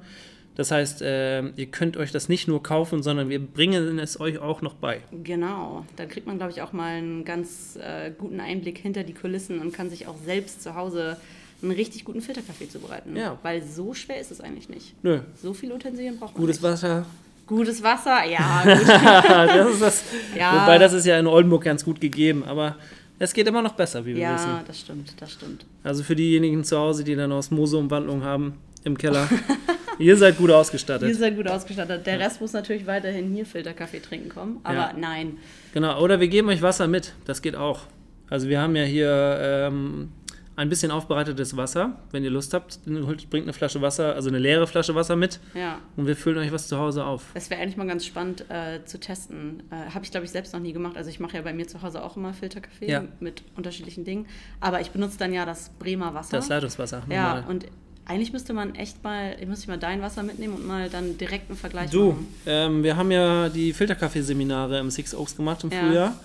Das 0.56 0.72
heißt, 0.72 1.04
äh, 1.04 1.50
ihr 1.50 1.68
könnt 1.68 1.98
euch 1.98 2.12
das 2.12 2.30
nicht 2.30 2.48
nur 2.48 2.64
kaufen, 2.64 3.04
sondern 3.04 3.30
wir 3.30 3.40
bringen 3.40 4.00
es 4.00 4.20
euch 4.20 4.40
auch 4.40 4.64
noch 4.64 4.74
bei. 4.74 5.02
Genau. 5.24 5.86
Dann 5.98 6.10
kriegt 6.10 6.26
man, 6.26 6.38
glaube 6.38 6.52
ich, 6.52 6.64
auch 6.64 6.74
mal 6.74 6.96
einen 6.96 7.24
ganz 7.26 7.78
äh, 7.80 8.12
guten 8.18 8.40
Einblick 8.40 8.80
hinter 8.80 9.04
die 9.04 9.14
Kulissen 9.14 9.60
und 9.60 9.72
kann 9.72 9.92
sich 9.92 10.08
auch 10.08 10.16
selbst 10.26 10.64
zu 10.64 10.74
Hause 10.74 11.18
einen 11.62 11.72
richtig 11.72 12.06
guten 12.06 12.22
Filterkaffee 12.22 12.68
zubereiten. 12.68 13.16
Ja. 13.16 13.38
Weil 13.44 13.62
so 13.64 13.94
schwer 13.94 14.20
ist 14.20 14.32
es 14.32 14.42
eigentlich 14.42 14.68
nicht. 14.68 14.96
Nö. 15.04 15.20
So 15.42 15.54
viele 15.54 15.76
Utensilien 15.76 16.18
braucht 16.18 16.34
man 16.34 16.42
Gutes 16.42 16.58
nicht. 16.62 16.72
Wasser. 16.72 17.06
Gutes 17.48 17.82
Wasser, 17.82 18.26
ja, 18.26 18.62
gut. 18.64 18.88
das 18.88 19.72
ist 19.74 19.82
das. 19.82 20.04
Ja. 20.38 20.62
Wobei 20.62 20.78
das 20.78 20.94
ist 20.94 21.06
ja 21.06 21.18
in 21.18 21.26
Oldenburg 21.28 21.64
ganz 21.64 21.84
gut 21.84 22.00
gegeben, 22.02 22.44
aber 22.46 22.76
es 23.20 23.34
geht 23.34 23.48
immer 23.48 23.62
noch 23.62 23.74
besser, 23.74 24.06
wie 24.06 24.16
wir 24.16 24.34
wissen. 24.34 24.50
ja, 24.50 24.64
das 24.68 24.80
stimmt, 24.80 25.14
das 25.20 25.32
stimmt. 25.32 25.66
Also 25.84 26.04
für 26.04 26.16
diejenigen 26.16 26.64
zu 26.64 26.78
Hause, 26.78 27.04
die 27.04 27.16
dann 27.16 27.32
Osmoseumwandlung 27.32 28.24
haben 28.24 28.56
im 28.84 28.98
Keller. 28.98 29.28
ihr 30.00 30.16
seid 30.18 30.38
gut 30.38 30.52
ausgestattet. 30.52 31.08
Wir 31.08 31.16
sind 31.16 31.36
gut 31.36 31.48
ausgestattet. 31.48 32.06
Der 32.06 32.20
Rest 32.20 32.42
muss 32.42 32.54
natürlich 32.54 32.86
weiterhin 32.86 33.34
hier 33.34 33.46
Filterkaffee 33.46 34.00
trinken 34.02 34.30
kommen. 34.30 34.60
Aber 34.64 34.76
Ja. 34.76 34.94
nein. 34.96 35.38
Genau, 35.74 36.00
oder 36.02 36.20
wir 36.20 36.28
geben 36.28 36.50
euch 36.50 36.62
Wasser 36.62 36.88
mit, 36.88 37.14
das 37.26 37.42
geht 37.42 37.56
auch. 37.56 37.82
Also 38.30 38.50
wir 38.50 38.62
haben 38.62 38.76
ja 38.76 38.84
hier 38.84 39.40
ähm, 39.42 40.10
ein 40.58 40.68
bisschen 40.70 40.92
aufbereitetes 40.92 41.56
Wasser. 41.56 41.98
Wenn 42.12 42.24
ihr 42.26 42.30
Lust 42.30 42.54
habt, 42.54 42.80
holt- 42.88 43.30
bringt 43.30 43.46
eine 43.46 43.54
Flasche 43.54 43.82
Wasser, 43.82 44.14
also 44.16 44.28
eine 44.28 44.40
leere 44.40 44.68
Flasche 44.68 44.94
Wasser 44.96 45.16
mit 45.16 45.40
Ja. 45.54 45.78
und 45.96 46.08
wir 46.08 46.16
füllen 46.18 46.38
euch 46.40 46.52
was 46.52 46.68
zu 46.68 46.78
Hause 46.78 47.06
auf. 47.06 47.24
Das 47.34 47.50
wäre 47.50 47.62
eigentlich 47.62 47.78
mal 47.78 47.88
ganz 47.88 48.06
spannend 48.06 48.44
äh, 48.50 48.84
zu 48.84 49.00
testen. 49.00 49.64
Äh, 49.72 49.94
Habe 49.94 50.04
ich, 50.04 50.12
glaube 50.12 50.26
ich, 50.26 50.32
selbst 50.32 50.54
noch 50.54 50.60
nie 50.60 50.74
gemacht. 50.74 50.98
Also 50.98 51.10
ich 51.10 51.20
mache 51.20 51.38
ja 51.38 51.42
bei 51.44 51.54
mir 51.54 51.68
zu 51.68 51.82
Hause 51.82 52.04
auch 52.04 52.18
immer 52.18 52.34
Filterkaffee 52.34 52.90
Ja. 52.92 53.04
mit 53.20 53.44
unterschiedlichen 53.56 54.04
Dingen. 54.04 54.26
Aber 54.60 54.82
ich 54.82 54.90
benutze 54.92 55.18
dann 55.18 55.32
ja 55.32 55.46
das 55.46 55.70
Bremer 55.80 56.14
Wasser. 56.14 56.36
Das 56.38 56.50
Leitungswasser. 56.50 57.04
ja, 57.10 57.36
normal. 57.36 57.46
und 57.50 57.66
eigentlich 58.10 58.32
müsste 58.34 58.54
man 58.54 58.74
echt 58.76 59.04
mal, 59.04 59.36
ich 59.40 59.48
müsste 59.48 59.68
mal 59.68 59.78
dein 59.78 60.02
Wasser 60.02 60.24
mitnehmen 60.24 60.56
und 60.56 60.66
mal 60.66 60.90
dann 60.90 61.18
direkt 61.18 61.50
einen 61.50 61.58
Vergleich 61.60 61.90
Du, 61.92 62.12
machen. 62.14 62.28
ähm, 62.46 62.82
wir 62.84 62.96
haben 62.96 63.12
ja 63.12 63.50
die 63.50 63.74
Filterkaffeeseminare 63.74 64.80
im 64.80 64.90
Six 64.90 65.14
Oaks 65.14 65.36
gemacht 65.36 65.64
im 65.66 65.72
Ja. 65.72 65.80
Frühjahr. 65.80 66.16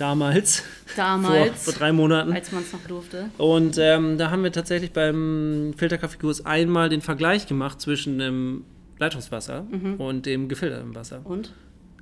Damals. 0.00 0.62
Damals, 0.96 1.62
Vor, 1.62 1.72
vor 1.72 1.78
drei 1.78 1.92
Monaten. 1.92 2.32
als 2.32 2.50
man 2.52 2.62
es 2.62 2.72
noch 2.72 2.80
durfte. 2.88 3.26
Und 3.38 3.76
ähm, 3.78 4.16
da 4.18 4.30
haben 4.30 4.42
wir 4.42 4.50
tatsächlich 4.50 4.92
beim 4.92 5.74
Filterkaffeekurs 5.76 6.46
einmal 6.46 6.88
den 6.88 7.02
Vergleich 7.02 7.46
gemacht 7.46 7.80
zwischen 7.80 8.18
dem 8.18 8.64
Leitungswasser 8.98 9.66
Mhm. 9.70 9.94
und 9.96 10.26
dem 10.26 10.48
gefilterten 10.48 10.94
Wasser. 10.94 11.20
Und? 11.24 11.52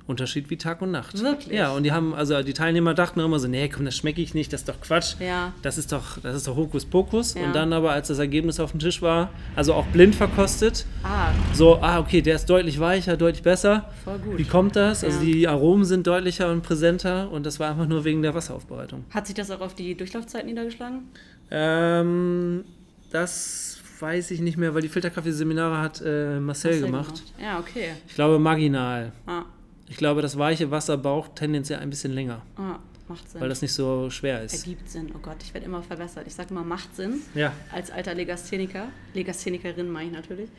Unterschied 0.09 0.49
wie 0.49 0.57
Tag 0.57 0.81
und 0.81 0.91
Nacht. 0.91 1.17
Wirklich? 1.21 1.55
Ja, 1.57 1.71
und 1.71 1.83
die 1.83 1.91
haben, 1.91 2.13
also 2.13 2.41
die 2.43 2.53
Teilnehmer 2.53 2.93
dachten 2.93 3.19
immer 3.19 3.39
so, 3.39 3.47
nee, 3.47 3.69
komm, 3.69 3.85
das 3.85 3.95
schmecke 3.95 4.21
ich 4.21 4.33
nicht, 4.33 4.51
das 4.51 4.61
ist 4.61 4.69
doch 4.69 4.81
Quatsch. 4.81 5.15
Ja. 5.19 5.53
Das 5.61 5.77
ist 5.77 5.91
doch, 5.91 6.17
das 6.21 6.35
ist 6.35 6.47
doch 6.47 6.55
Hokuspokus. 6.55 7.35
Ja. 7.35 7.43
Und 7.43 7.53
dann 7.55 7.71
aber, 7.71 7.91
als 7.91 8.07
das 8.09 8.19
Ergebnis 8.19 8.59
auf 8.59 8.71
dem 8.71 8.79
Tisch 8.79 9.01
war, 9.01 9.29
also 9.55 9.73
auch 9.73 9.85
blind 9.87 10.15
verkostet, 10.15 10.85
Ah, 11.03 11.29
so, 11.53 11.77
ah, 11.81 11.99
okay, 11.99 12.21
der 12.21 12.35
ist 12.35 12.49
deutlich 12.49 12.79
weicher, 12.79 13.15
deutlich 13.15 13.43
besser. 13.43 13.89
voll 14.03 14.17
gut. 14.19 14.37
Wie 14.37 14.43
kommt 14.45 14.75
das? 14.75 15.03
Also 15.03 15.19
Ja. 15.19 15.25
die 15.25 15.47
Aromen 15.47 15.85
sind 15.85 16.05
deutlicher 16.07 16.51
und 16.51 16.63
präsenter 16.63 17.31
und 17.31 17.45
das 17.45 17.59
war 17.59 17.69
einfach 17.69 17.87
nur 17.87 18.03
wegen 18.03 18.21
der 18.21 18.33
Wasseraufbereitung. 18.33 19.05
Hat 19.11 19.27
sich 19.27 19.35
das 19.35 19.51
auch 19.51 19.61
auf 19.61 19.75
die 19.75 19.95
Durchlaufzeit 19.95 20.45
niedergeschlagen? 20.45 21.03
Ähm, 21.51 22.63
das 23.11 23.77
weiß 23.99 24.31
ich 24.31 24.39
nicht 24.39 24.57
mehr, 24.57 24.73
weil 24.73 24.81
die 24.81 24.87
Filterkaffeeseminare 24.89 25.77
hat 25.77 26.01
äh, 26.05 26.39
Marcel 26.39 26.71
Hast 26.73 26.81
du 26.81 26.85
gemacht. 26.85 27.23
Ja, 27.41 27.59
okay. 27.59 27.89
Ich 28.07 28.15
glaube 28.15 28.39
marginal. 28.39 29.11
Ah, 29.27 29.43
Ich 29.89 29.97
glaube, 29.97 30.21
das 30.21 30.37
weiche 30.37 30.69
Wasser 30.71 30.97
braucht 30.97 31.35
tendenziell 31.35 31.79
ein 31.79 31.89
bisschen 31.89 32.13
länger, 32.13 32.41
ah, 32.57 32.77
macht 33.07 33.29
Sinn. 33.29 33.41
weil 33.41 33.49
das 33.49 33.61
nicht 33.61 33.73
so 33.73 34.09
schwer 34.09 34.43
ist. 34.43 34.53
Ergibt 34.53 34.87
Sinn. 34.89 35.11
Oh 35.15 35.19
Gott, 35.19 35.37
ich 35.43 35.53
werde 35.53 35.65
immer 35.65 35.81
verbessert. 35.81 36.25
Ich 36.27 36.35
sage 36.35 36.49
immer, 36.51 36.63
macht 36.63 36.95
Sinn. 36.95 37.21
Ja, 37.35 37.51
Als 37.73 37.89
alter 37.91 38.13
Legastheniker. 38.13 38.87
Legasthenikerin 39.13 39.89
meine 39.89 40.07
ich 40.09 40.13
natürlich. 40.15 40.49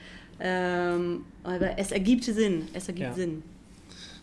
Ähm, 0.40 1.24
aber 1.44 1.78
es 1.78 1.92
ergibt 1.92 2.24
Sinn. 2.24 2.68
Es 2.72 2.88
ergibt 2.88 3.08
Ja. 3.08 3.14
Sinn. 3.14 3.42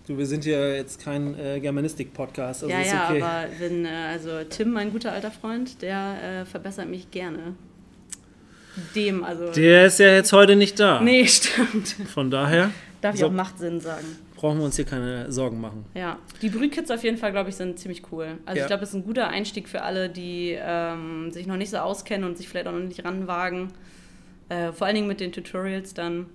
du, 0.07 0.17
wir 0.17 0.25
sind 0.25 0.43
hier 0.43 0.75
jetzt 0.75 1.01
kein 1.03 1.37
äh, 1.39 1.59
Germanistik-Podcast, 1.59 2.63
also 2.63 2.73
ja, 2.73 2.81
ist 2.81 2.91
ja, 2.91 3.09
okay. 3.09 3.21
aber 3.21 3.45
wenn, 3.59 3.85
äh, 3.85 3.89
also 3.89 4.43
Tim, 4.49 4.71
mein 4.71 4.91
guter 4.91 5.11
alter 5.13 5.31
Freund, 5.31 5.81
der 5.81 6.41
äh, 6.41 6.45
verbessert 6.45 6.89
mich 6.89 7.11
gerne. 7.11 7.53
Dem, 8.95 9.23
also. 9.23 9.51
Der 9.53 9.87
ist 9.87 9.99
ja 9.99 10.13
jetzt 10.13 10.31
heute 10.33 10.55
nicht 10.55 10.79
da. 10.79 11.01
nee, 11.01 11.25
stimmt. 11.27 11.87
Von 12.13 12.29
daher 12.29 12.71
Darf 13.01 13.15
ich 13.15 13.21
So. 13.21 13.27
auch 13.27 13.31
macht 13.31 13.57
Sinn 13.59 13.79
sagen. 13.79 14.05
Brauchen 14.37 14.59
wir 14.59 14.65
uns 14.65 14.75
hier 14.77 14.85
keine 14.85 15.31
Sorgen 15.31 15.59
machen. 15.59 15.85
Ja, 15.93 16.17
die 16.41 16.49
Brühkits 16.49 16.89
auf 16.91 17.03
jeden 17.03 17.17
Fall, 17.17 17.31
glaube 17.31 17.49
ich, 17.49 17.55
sind 17.55 17.77
ziemlich 17.79 18.03
cool. 18.11 18.37
Also 18.45 18.57
Ja. 18.57 18.63
ich 18.63 18.67
glaube, 18.67 18.83
es 18.83 18.89
ist 18.89 18.95
ein 18.95 19.03
guter 19.03 19.27
Einstieg 19.27 19.67
für 19.67 19.81
alle, 19.81 20.09
die 20.09 20.55
ähm, 20.59 21.31
sich 21.31 21.47
noch 21.47 21.57
nicht 21.57 21.71
so 21.71 21.77
auskennen 21.77 22.27
und 22.27 22.37
sich 22.37 22.47
vielleicht 22.47 22.67
auch 22.67 22.71
noch 22.71 22.79
nicht 22.79 23.03
ranwagen. 23.03 23.73
Äh, 24.49 24.71
vor 24.71 24.87
allen 24.87 24.95
Dingen 24.95 25.07
mit 25.07 25.19
den 25.19 25.31
Tutorials 25.31 25.93
dann. 25.93 26.27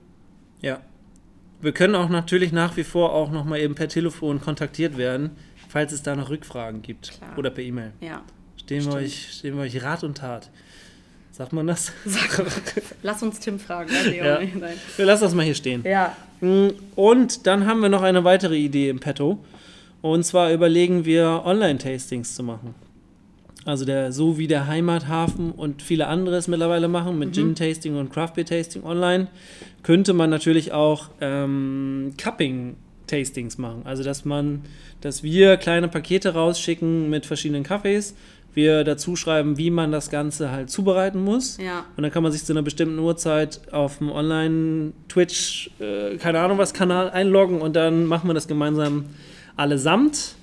Ja. 0.61 0.80
Wir 1.61 1.73
können 1.73 1.94
auch 1.94 2.09
natürlich 2.09 2.52
nach 2.52 2.76
wie 2.76 2.85
vor 2.85 3.12
auch 3.14 3.30
nochmal 3.30 3.61
eben 3.61 3.75
per 3.76 3.88
Telefon 3.88 4.40
kontaktiert 4.40 4.97
werden, 4.99 5.30
falls 5.68 5.92
es 5.92 6.02
da 6.02 6.16
noch 6.16 6.28
Rückfragen 6.28 6.82
gibt. 6.82 7.12
Klar. 7.12 7.38
Oder 7.38 7.50
per 7.50 7.62
E-Mail. 7.62 7.92
Ja. 8.00 8.23
Stehen 8.56 8.85
wir, 8.85 8.94
euch, 8.94 9.32
stehen 9.32 9.54
wir 9.56 9.62
euch 9.62 9.82
Rat 9.82 10.02
und 10.04 10.18
Tat. 10.18 10.50
Sagt 11.33 11.55
man 11.55 11.67
das? 11.67 11.93
Lass 13.03 13.23
uns 13.23 13.41
Tim 13.41 13.59
fragen. 13.59 13.91
Auch 13.91 14.12
Ja. 14.12 14.39
Wir 14.97 15.07
lassen 15.07 15.25
das 15.25 15.35
mal 15.35 15.45
hier 15.45 15.55
stehen. 15.55 15.83
Ja. 15.85 16.15
Mm, 16.41 16.69
Und 16.95 17.47
dann 17.47 17.67
haben 17.67 17.81
wir 17.81 17.89
noch 17.89 18.03
eine 18.03 18.23
weitere 18.25 18.57
Idee 18.57 18.91
im 18.91 19.01
Petto. 19.01 19.39
Und 20.03 20.25
zwar 20.25 20.53
überlegen 20.53 21.05
wir, 21.07 21.43
Online-Tastings 21.45 22.35
zu 22.35 22.43
machen. 22.43 22.75
Also 23.65 23.85
der, 23.85 24.12
so 24.12 24.37
wie 24.39 24.49
der 24.49 24.67
Heimathafen 24.67 25.53
und 25.53 25.83
viele 25.83 26.09
andere 26.09 26.37
es 26.37 26.49
mittlerweile 26.49 26.89
machen, 26.89 27.19
mit 27.19 27.33
Gin-Tasting 27.33 27.97
und 27.97 28.12
Craft-Beer-Tasting 28.12 28.83
online, 28.83 29.29
könnte 29.85 30.12
man 30.12 30.29
natürlich 30.31 30.73
auch 30.73 31.11
ähm, 31.21 32.12
Cupping-Tastings 32.19 33.59
machen. 33.59 33.83
Also 33.85 34.03
dass 34.03 34.25
man, 34.25 34.62
dass 35.01 35.23
wir 35.23 35.57
kleine 35.57 35.87
Pakete 35.89 36.35
rausschicken 36.35 37.09
mit 37.09 37.25
verschiedenen 37.25 37.62
Kaffees, 37.62 38.17
wir 38.54 38.85
dazu 38.85 39.16
schreiben, 39.16 39.56
wie 39.59 39.71
man 39.71 39.92
das 39.92 40.11
Ganze 40.11 40.50
halt 40.50 40.71
zubereiten 40.71 41.23
muss. 41.23 41.56
Ja. 41.59 41.85
Und 41.97 42.02
dann 42.02 42.12
kann 42.12 42.23
man 42.23 42.32
sich 42.32 42.44
zu 42.44 42.52
einer 42.52 42.62
bestimmten 42.62 42.99
Uhrzeit 42.99 43.73
auf 43.73 43.99
dem 43.99 44.11
Online-Twitch, 44.11 45.71
äh, 45.80 46.16
keine 46.16 46.40
Ahnung 46.40 46.59
was, 46.59 46.75
Kanal 46.75 47.11
einloggen 47.11 47.61
und 47.61 47.76
dann 47.76 48.06
machen 48.06 48.28
wir 48.28 48.35
das 48.35 48.49
gemeinsam 48.49 49.06
allesamt. 49.56 50.37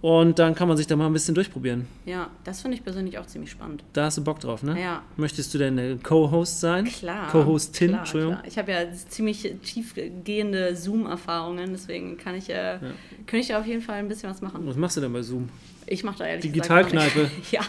Und 0.00 0.38
dann 0.38 0.54
kann 0.54 0.68
man 0.68 0.76
sich 0.76 0.86
da 0.86 0.96
mal 0.96 1.06
ein 1.06 1.14
bisschen 1.14 1.34
durchprobieren. 1.34 1.86
Ja, 2.04 2.28
das 2.44 2.60
finde 2.60 2.76
ich 2.76 2.84
persönlich 2.84 3.16
auch 3.16 3.24
ziemlich 3.24 3.50
spannend. 3.50 3.84
Da 3.94 4.04
hast 4.04 4.18
du 4.18 4.22
Bock 4.22 4.38
drauf, 4.38 4.62
ne? 4.62 4.78
Ja. 4.78 5.00
Möchtest 5.16 5.54
du 5.54 5.56
denn 5.56 6.02
Co-Host 6.02 6.60
sein? 6.60 6.84
Klar. 6.84 7.30
Co-Hostin, 7.30 7.88
klar, 7.88 8.00
Entschuldigung. 8.00 8.34
Klar. 8.34 8.46
Ich 8.46 8.58
habe 8.58 8.72
ja 8.72 8.80
ziemlich 9.08 9.50
tiefgehende 9.62 10.76
Zoom-Erfahrungen, 10.76 11.70
deswegen 11.72 12.18
kann 12.18 12.34
ich, 12.34 12.50
äh, 12.50 12.80
kann 13.26 13.40
ich 13.40 13.54
auf 13.54 13.64
jeden 13.64 13.80
Fall 13.80 13.94
ein 13.94 14.08
bisschen 14.08 14.28
was 14.28 14.42
machen. 14.42 14.60
Was 14.66 14.76
machst 14.76 14.98
du 14.98 15.00
denn 15.00 15.10
bei 15.10 15.22
Zoom? 15.22 15.48
Ich 15.86 16.04
mache 16.04 16.18
da 16.18 16.26
ehrlich 16.26 16.42
Digitalkneipe. 16.42 17.30
Ja. 17.50 17.62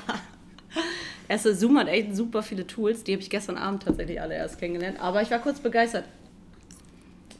Erste 1.27 1.55
Zoom 1.55 1.77
hat 1.79 1.87
echt 1.87 2.15
super 2.15 2.43
viele 2.43 2.67
Tools, 2.67 3.03
die 3.03 3.13
habe 3.13 3.21
ich 3.21 3.29
gestern 3.29 3.57
Abend 3.57 3.83
tatsächlich 3.83 4.21
alle 4.21 4.35
erst 4.35 4.59
kennengelernt, 4.59 4.99
aber 4.99 5.23
ich 5.23 5.31
war 5.31 5.39
kurz 5.39 5.59
begeistert. 5.59 6.05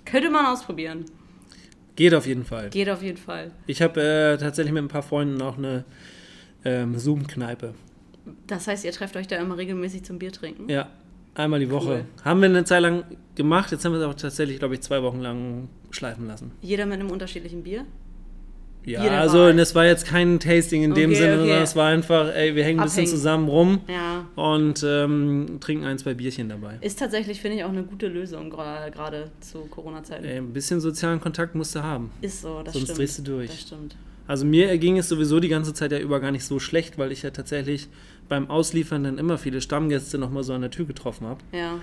Könnte 0.06 0.30
man 0.32 0.46
ausprobieren. 0.48 1.06
Geht 1.96 2.14
auf 2.14 2.26
jeden 2.26 2.46
Fall. 2.46 2.70
Geht 2.70 2.90
auf 2.90 3.04
jeden 3.04 3.18
Fall. 3.18 3.52
Ich 3.68 3.82
habe 3.82 4.02
äh, 4.02 4.38
tatsächlich 4.38 4.74
mit 4.74 4.84
ein 4.84 4.88
paar 4.88 5.04
Freunden 5.04 5.42
auch 5.42 5.58
eine 5.58 5.86
ähm, 6.64 6.98
Zoom-Kneipe. 6.98 7.74
Das 8.48 8.68
heißt, 8.68 8.86
ihr 8.86 8.92
trefft 8.92 9.16
euch 9.16 9.28
da 9.28 9.38
immer 9.38 9.58
regelmäßig 9.58 10.04
zum 10.04 10.20
Bier 10.20 10.32
trinken? 10.32 10.68
Ja, 10.68 10.90
einmal 11.36 11.60
die 11.60 11.70
Woche. 11.70 12.06
Cool. 12.18 12.26
Haben 12.26 12.42
wir 12.42 12.50
eine 12.50 12.66
Zeit 12.66 12.82
lang 12.82 13.04
gemacht, 13.36 13.72
jetzt 13.72 13.86
haben 13.86 13.94
wir 13.94 14.00
es 14.00 14.06
auch 14.06 14.16
tatsächlich, 14.16 14.60
glaube 14.60 14.74
ich, 14.74 14.82
zwei 14.82 15.04
Wochen 15.04 15.22
lang 15.22 15.70
schleifen 15.92 16.28
lassen. 16.28 16.52
Jeder 16.62 16.86
mit 16.86 17.00
einem 17.00 17.12
unterschiedlichen 17.12 17.64
Bier? 17.64 17.86
Ja, 18.86 19.02
also 19.20 19.40
Wahl. 19.40 19.56
das 19.56 19.74
war 19.76 19.86
jetzt 19.86 20.06
kein 20.06 20.40
Tasting 20.40 20.84
in 20.84 20.94
dem 20.94 21.10
Okay, 21.12 21.20
Sinne, 21.20 21.32
okay. 21.34 21.40
sondern 21.42 21.62
es 21.64 21.76
war 21.76 21.88
einfach, 21.88 22.34
ey, 22.36 22.56
wir 22.56 22.64
hängen 22.64 22.80
ein 22.80 22.84
bisschen 22.86 23.04
Abhängen. 23.06 23.18
zusammen 23.18 23.48
rum 23.50 23.80
Ja. 23.88 24.26
und 24.36 24.84
ähm, 24.88 25.58
trinken 25.60 25.86
ein, 25.86 25.98
zwei 25.98 26.14
Bierchen 26.14 26.50
dabei. 26.50 26.78
Ist 26.82 27.00
tatsächlich, 27.00 27.42
finde 27.42 27.58
ich, 27.58 27.64
auch 27.64 27.70
eine 27.70 27.84
gute 27.84 28.08
Lösung, 28.08 28.50
gerade 28.50 29.32
zu 29.42 29.60
Corona-Zeiten. 29.66 30.24
Ey, 30.26 30.38
ein 30.38 30.54
bisschen 30.54 30.80
sozialen 30.82 31.20
Kontakt 31.20 31.56
musst 31.56 31.76
du 31.76 31.84
haben. 31.84 32.12
Ist 32.22 32.42
so, 32.42 32.62
das 32.64 32.74
Sonst 32.74 32.86
stimmt. 32.86 33.00
drehst 33.00 33.18
du 33.20 33.22
durch. 33.24 33.50
Das 33.50 33.62
stimmt. 33.62 33.96
Also 34.28 34.46
mir 34.46 34.76
ging 34.80 34.98
es 34.98 35.08
sowieso 35.10 35.40
die 35.40 35.50
ganze 35.50 35.74
Zeit 35.74 35.92
ja 35.92 36.00
über 36.00 36.20
gar 36.20 36.32
nicht 36.32 36.46
so 36.46 36.60
schlecht, 36.60 36.98
weil 36.98 37.12
ich 37.12 37.22
ja 37.24 37.30
tatsächlich 37.30 37.88
beim 38.28 38.50
Ausliefern 38.50 39.04
dann 39.04 39.18
immer 39.20 39.38
viele 39.38 39.62
Stammgäste 39.62 40.18
nochmal 40.18 40.44
so 40.44 40.54
an 40.54 40.62
der 40.62 40.72
Tür 40.72 40.86
getroffen 40.86 41.28
habe. 41.28 41.42
Ja. 41.52 41.80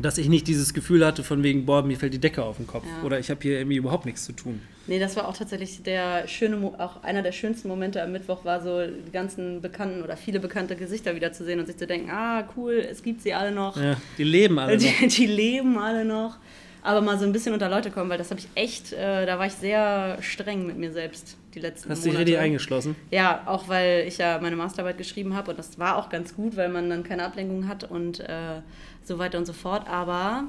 Dass 0.00 0.16
ich 0.18 0.28
nicht 0.30 0.46
dieses 0.48 0.72
Gefühl 0.72 1.04
hatte 1.04 1.22
von 1.22 1.42
wegen, 1.42 1.66
boah, 1.66 1.82
mir 1.82 1.96
fällt 1.98 2.14
die 2.14 2.18
Decke 2.20 2.42
auf 2.42 2.56
den 2.56 2.66
Kopf. 2.66 2.84
Ja. 2.86 3.04
Oder 3.06 3.18
ich 3.18 3.30
habe 3.30 3.40
hier 3.42 3.58
irgendwie 3.58 3.76
überhaupt 3.76 4.06
nichts 4.06 4.24
zu 4.24 4.32
tun. 4.32 4.60
Nee, 4.86 4.98
das 4.98 5.16
war 5.16 5.28
auch 5.28 5.36
tatsächlich 5.36 5.82
der 5.82 6.28
schöne, 6.28 6.72
auch 6.78 7.02
einer 7.02 7.22
der 7.22 7.32
schönsten 7.32 7.68
Momente 7.68 8.02
am 8.02 8.12
Mittwoch 8.12 8.44
war 8.44 8.60
so 8.60 8.86
die 8.86 9.10
ganzen 9.12 9.60
bekannten 9.62 10.02
oder 10.02 10.16
viele 10.16 10.40
bekannte 10.40 10.76
Gesichter 10.76 11.14
wieder 11.14 11.32
zu 11.32 11.44
sehen 11.44 11.58
und 11.58 11.66
sich 11.66 11.76
zu 11.76 11.86
denken, 11.86 12.10
ah 12.10 12.46
cool, 12.56 12.74
es 12.74 13.02
gibt 13.02 13.22
sie 13.22 13.32
alle 13.32 13.50
noch. 13.50 13.76
Ja, 13.80 13.96
die 14.18 14.24
leben 14.24 14.58
alle 14.58 14.76
noch. 14.76 14.82
Die, 14.82 15.08
die 15.08 15.26
leben 15.26 15.78
alle 15.78 16.04
noch. 16.04 16.36
Aber 16.82 17.00
mal 17.00 17.18
so 17.18 17.24
ein 17.24 17.32
bisschen 17.32 17.54
unter 17.54 17.70
Leute 17.70 17.90
kommen, 17.90 18.10
weil 18.10 18.18
das 18.18 18.30
habe 18.30 18.40
ich 18.40 18.48
echt, 18.54 18.92
äh, 18.92 19.24
da 19.24 19.38
war 19.38 19.46
ich 19.46 19.54
sehr 19.54 20.18
streng 20.20 20.66
mit 20.66 20.76
mir 20.76 20.92
selbst 20.92 21.38
die 21.54 21.60
letzten 21.60 21.88
Hast 21.88 22.04
dich 22.04 22.12
Monate. 22.12 22.26
richtig 22.26 22.38
eingeschlossen? 22.38 22.94
Ja, 23.10 23.42
auch 23.46 23.68
weil 23.68 24.04
ich 24.06 24.18
ja 24.18 24.38
meine 24.38 24.54
Masterarbeit 24.54 24.98
geschrieben 24.98 25.34
habe 25.34 25.52
und 25.52 25.58
das 25.58 25.78
war 25.78 25.96
auch 25.96 26.10
ganz 26.10 26.36
gut, 26.36 26.58
weil 26.58 26.68
man 26.68 26.90
dann 26.90 27.02
keine 27.02 27.24
Ablenkung 27.24 27.68
hat 27.68 27.84
und 27.84 28.20
äh, 28.20 28.60
so 29.02 29.18
weiter 29.18 29.38
und 29.38 29.46
so 29.46 29.54
fort. 29.54 29.88
Aber 29.88 30.44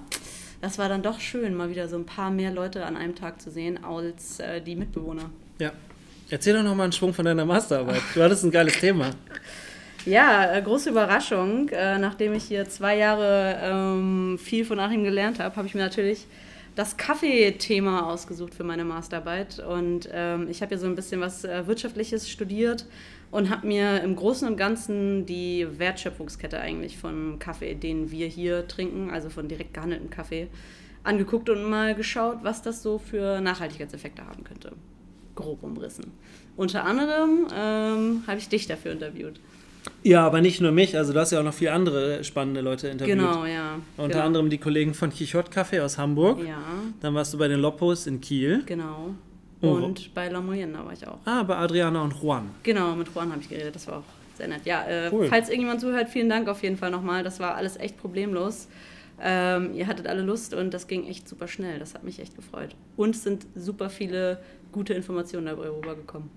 das 0.66 0.80
war 0.80 0.90
dann 0.90 1.04
doch 1.04 1.20
schön, 1.20 1.54
mal 1.54 1.70
wieder 1.70 1.88
so 1.88 1.96
ein 1.96 2.08
paar 2.08 2.32
mehr 2.32 2.50
Leute 2.50 2.84
an 2.88 2.98
einem 2.98 3.14
Tag 3.14 3.40
zu 3.40 3.52
sehen 3.52 3.84
als 3.84 4.40
äh, 4.40 4.60
die 4.60 4.76
Mitbewohner. 4.76 5.30
Ja. 5.60 5.72
Erzähl 6.32 6.56
doch 6.56 6.64
noch 6.64 6.74
mal 6.74 6.86
einen 6.86 6.92
Schwung 6.92 7.14
von 7.14 7.24
deiner 7.24 7.46
Masterarbeit. 7.46 8.02
Du 8.16 8.24
hattest 8.24 8.44
ein 8.44 8.50
geiles 8.50 8.80
Thema. 8.80 9.12
Ja, 10.08 10.52
äh, 10.52 10.62
große 10.64 10.90
Überraschung. 10.90 11.70
Äh, 11.70 12.00
nachdem 12.00 12.34
ich 12.34 12.46
hier 12.46 12.68
zwei 12.68 12.98
Jahre 12.98 13.60
ähm, 13.62 14.40
viel 14.42 14.66
von 14.66 14.80
Achim 14.80 15.04
gelernt 15.04 15.38
habe, 15.38 15.56
habe 15.56 15.68
ich 15.68 15.76
mir 15.76 15.82
natürlich 15.82 16.26
das 16.74 16.98
Kaffeethema 16.98 18.02
ausgesucht 18.12 18.56
für 18.56 18.64
meine 18.64 18.86
Masterarbeit. 18.86 19.60
Und 19.60 20.10
ähm, 20.12 20.48
ich 20.50 20.64
habe 20.64 20.74
ja 20.74 20.80
so 20.80 20.88
ein 20.88 20.96
bisschen 20.96 21.22
was 21.22 21.44
äh, 21.44 21.68
Wirtschaftliches 21.68 22.28
studiert 22.28 22.88
und 23.32 23.50
habe 23.50 23.68
mir 23.68 24.02
im 24.02 24.16
Großen 24.16 24.48
und 24.48 24.58
Ganzen 24.58 25.26
die 25.26 25.68
Wertschöpfungskette 25.78 26.60
eigentlich 26.60 26.98
von 26.98 27.40
Kaffee, 27.40 27.76
den 27.76 28.12
wir 28.12 28.28
hier 28.28 28.68
trinken, 28.68 29.10
also 29.10 29.30
von 29.30 29.48
direkt 29.48 29.74
gehandeltem 29.74 30.10
Kaffee, 30.10 30.48
angeguckt 31.04 31.50
und 31.50 31.64
mal 31.70 31.96
geschaut, 31.96 32.40
was 32.44 32.62
das 32.62 32.82
so 32.82 32.98
für 32.98 33.42
Nachhaltigkeitseffekte 33.42 34.26
haben 34.26 34.44
könnte. 34.44 34.72
Grob 35.36 35.64
umrissen. 35.64 36.12
Unter 36.56 36.86
anderem 36.86 37.48
ähm, 37.54 38.24
habe 38.26 38.38
ich 38.38 38.48
dich 38.48 38.68
dafür 38.68 38.94
interviewt. 38.94 39.40
Ja, 40.04 40.26
aber 40.26 40.42
nicht 40.42 40.62
nur 40.62 40.72
mich, 40.72 40.98
also 40.98 41.14
du 41.14 41.20
hast 41.20 41.32
ja 41.32 41.40
auch 41.40 41.44
noch 41.44 41.54
viele 41.54 41.72
andere 41.74 42.24
spannende 42.24 42.62
Leute 42.62 42.88
interviewt. 42.88 43.18
Genau, 43.18 43.46
ja. 43.46 43.80
Unter 43.98 44.14
genau. 44.14 44.26
anderem 44.26 44.50
die 44.50 44.58
Kollegen 44.58 44.94
von 44.94 45.12
Chichot 45.12 45.50
Café 45.50 45.82
aus 45.82 45.98
Hamburg. 45.98 46.40
Ja, 46.44 46.58
Dann 47.02 47.14
warst 47.14 47.34
du 47.34 47.38
bei 47.38 47.48
den 47.48 47.60
Loppos 47.60 48.08
in 48.08 48.22
Kiel. 48.22 48.64
genau. 48.66 49.14
Oh. 49.62 49.70
Und 49.72 50.14
bei 50.14 50.28
La 50.30 50.42
Moyenne 50.42 50.78
war 50.86 50.94
ich 50.94 51.08
auch. 51.08 51.20
Ah, 51.26 51.44
bei 51.44 51.56
Adriana 51.56 52.02
und 52.04 52.14
Juan. 52.22 52.50
Genau, 52.64 52.96
mit 52.96 53.08
Juan 53.14 53.32
habe 53.32 53.42
ich 53.42 53.50
geredet, 53.50 53.76
das 53.76 53.88
war 53.88 54.00
auch 54.00 54.04
sehr 54.38 54.48
nett. 54.48 54.66
Ja, 54.66 54.84
äh, 54.86 55.10
Cool. 55.12 55.28
falls 55.28 55.48
irgendjemand 55.50 55.82
zuhört, 55.82 56.10
vielen 56.10 56.30
Dank 56.30 56.48
auf 56.50 56.62
jeden 56.62 56.78
Fall 56.78 56.92
nochmal. 56.92 57.24
Das 57.24 57.40
war 57.40 57.56
alles 57.56 57.78
echt 57.78 57.98
problemlos. 57.98 58.68
Ähm, 59.22 59.74
ihr 59.74 59.88
hattet 59.88 60.08
alle 60.08 60.22
Lust 60.22 60.54
und 60.54 60.74
das 60.74 60.88
ging 60.88 61.08
echt 61.08 61.30
super 61.30 61.48
schnell. 61.48 61.80
Das 61.80 61.94
hat 61.94 62.04
mich 62.04 62.20
echt 62.20 62.36
gefreut. 62.36 62.76
Und 62.98 63.16
es 63.16 63.24
sind 63.24 63.48
super 63.56 63.90
viele 63.90 64.40
gute 64.74 64.94
Informationen 64.94 65.46
dabei 65.46 65.70
rübergekommen. 65.70 66.30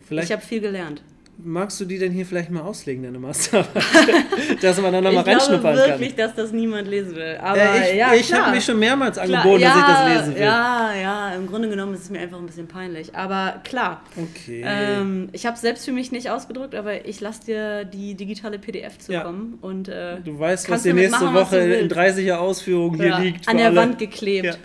Vielleicht 0.00 0.28
Ich 0.30 0.32
habe 0.32 0.42
viel 0.44 0.60
gelernt. 0.60 1.02
Magst 1.38 1.80
du 1.80 1.84
die 1.84 1.98
denn 1.98 2.12
hier 2.12 2.24
vielleicht 2.26 2.50
mal 2.50 2.62
auslegen, 2.62 3.02
deine 3.02 3.18
Masterarbeit? 3.18 3.82
Dass 4.62 4.80
man 4.80 4.92
dann 4.92 5.04
nochmal 5.04 5.20
ich 5.20 5.24
glaube 5.24 5.30
reinschnuppern 5.30 5.76
wirklich, 5.76 6.16
kann. 6.16 6.26
dass 6.26 6.34
das 6.34 6.52
niemand 6.52 6.88
lesen 6.88 7.14
will. 7.16 7.36
Aber 7.42 7.58
Äh, 7.58 7.90
ich 7.92 7.96
ja, 7.96 8.14
ich 8.14 8.32
habe 8.32 8.50
mich 8.52 8.64
schon 8.64 8.78
mehrmals 8.78 9.18
angeboten, 9.18 9.60
dass 9.62 9.74
ich 9.76 9.80
ja, 9.82 10.04
das 10.14 10.18
lesen 10.26 10.34
will. 10.36 10.42
Ja, 10.42 10.92
ja, 11.00 11.34
im 11.34 11.46
Grunde 11.46 11.68
genommen 11.68 11.94
ist 11.94 12.02
es 12.02 12.10
mir 12.10 12.20
einfach 12.20 12.38
ein 12.38 12.46
bisschen 12.46 12.66
peinlich. 12.68 13.14
Aber 13.14 13.60
klar, 13.64 14.02
Okay. 14.16 14.62
ähm, 14.66 15.28
ich 15.32 15.44
habe 15.46 15.56
es 15.56 15.60
selbst 15.62 15.84
für 15.84 15.92
mich 15.92 16.12
nicht 16.12 16.30
ausgedruckt, 16.30 16.74
aber 16.74 17.06
ich 17.06 17.20
lasse 17.20 17.44
dir 17.46 17.84
die 17.84 18.14
digitale 18.14 18.58
PDF 18.58 18.98
zukommen. 18.98 19.58
Und, 19.60 19.88
äh, 19.88 20.20
du 20.24 20.38
weißt, 20.38 20.70
was 20.70 20.82
damit 20.84 21.04
nächste 21.10 21.24
machen, 21.24 21.34
Woche 21.36 21.58
in 21.58 21.88
30er 21.88 22.36
Ausführung 22.36 22.94
hier 22.96 23.06
ja, 23.08 23.18
liegt. 23.18 23.48
an 23.48 23.56
der 23.56 23.66
alle. 23.66 23.76
Wand 23.76 23.98
geklebt. 23.98 24.58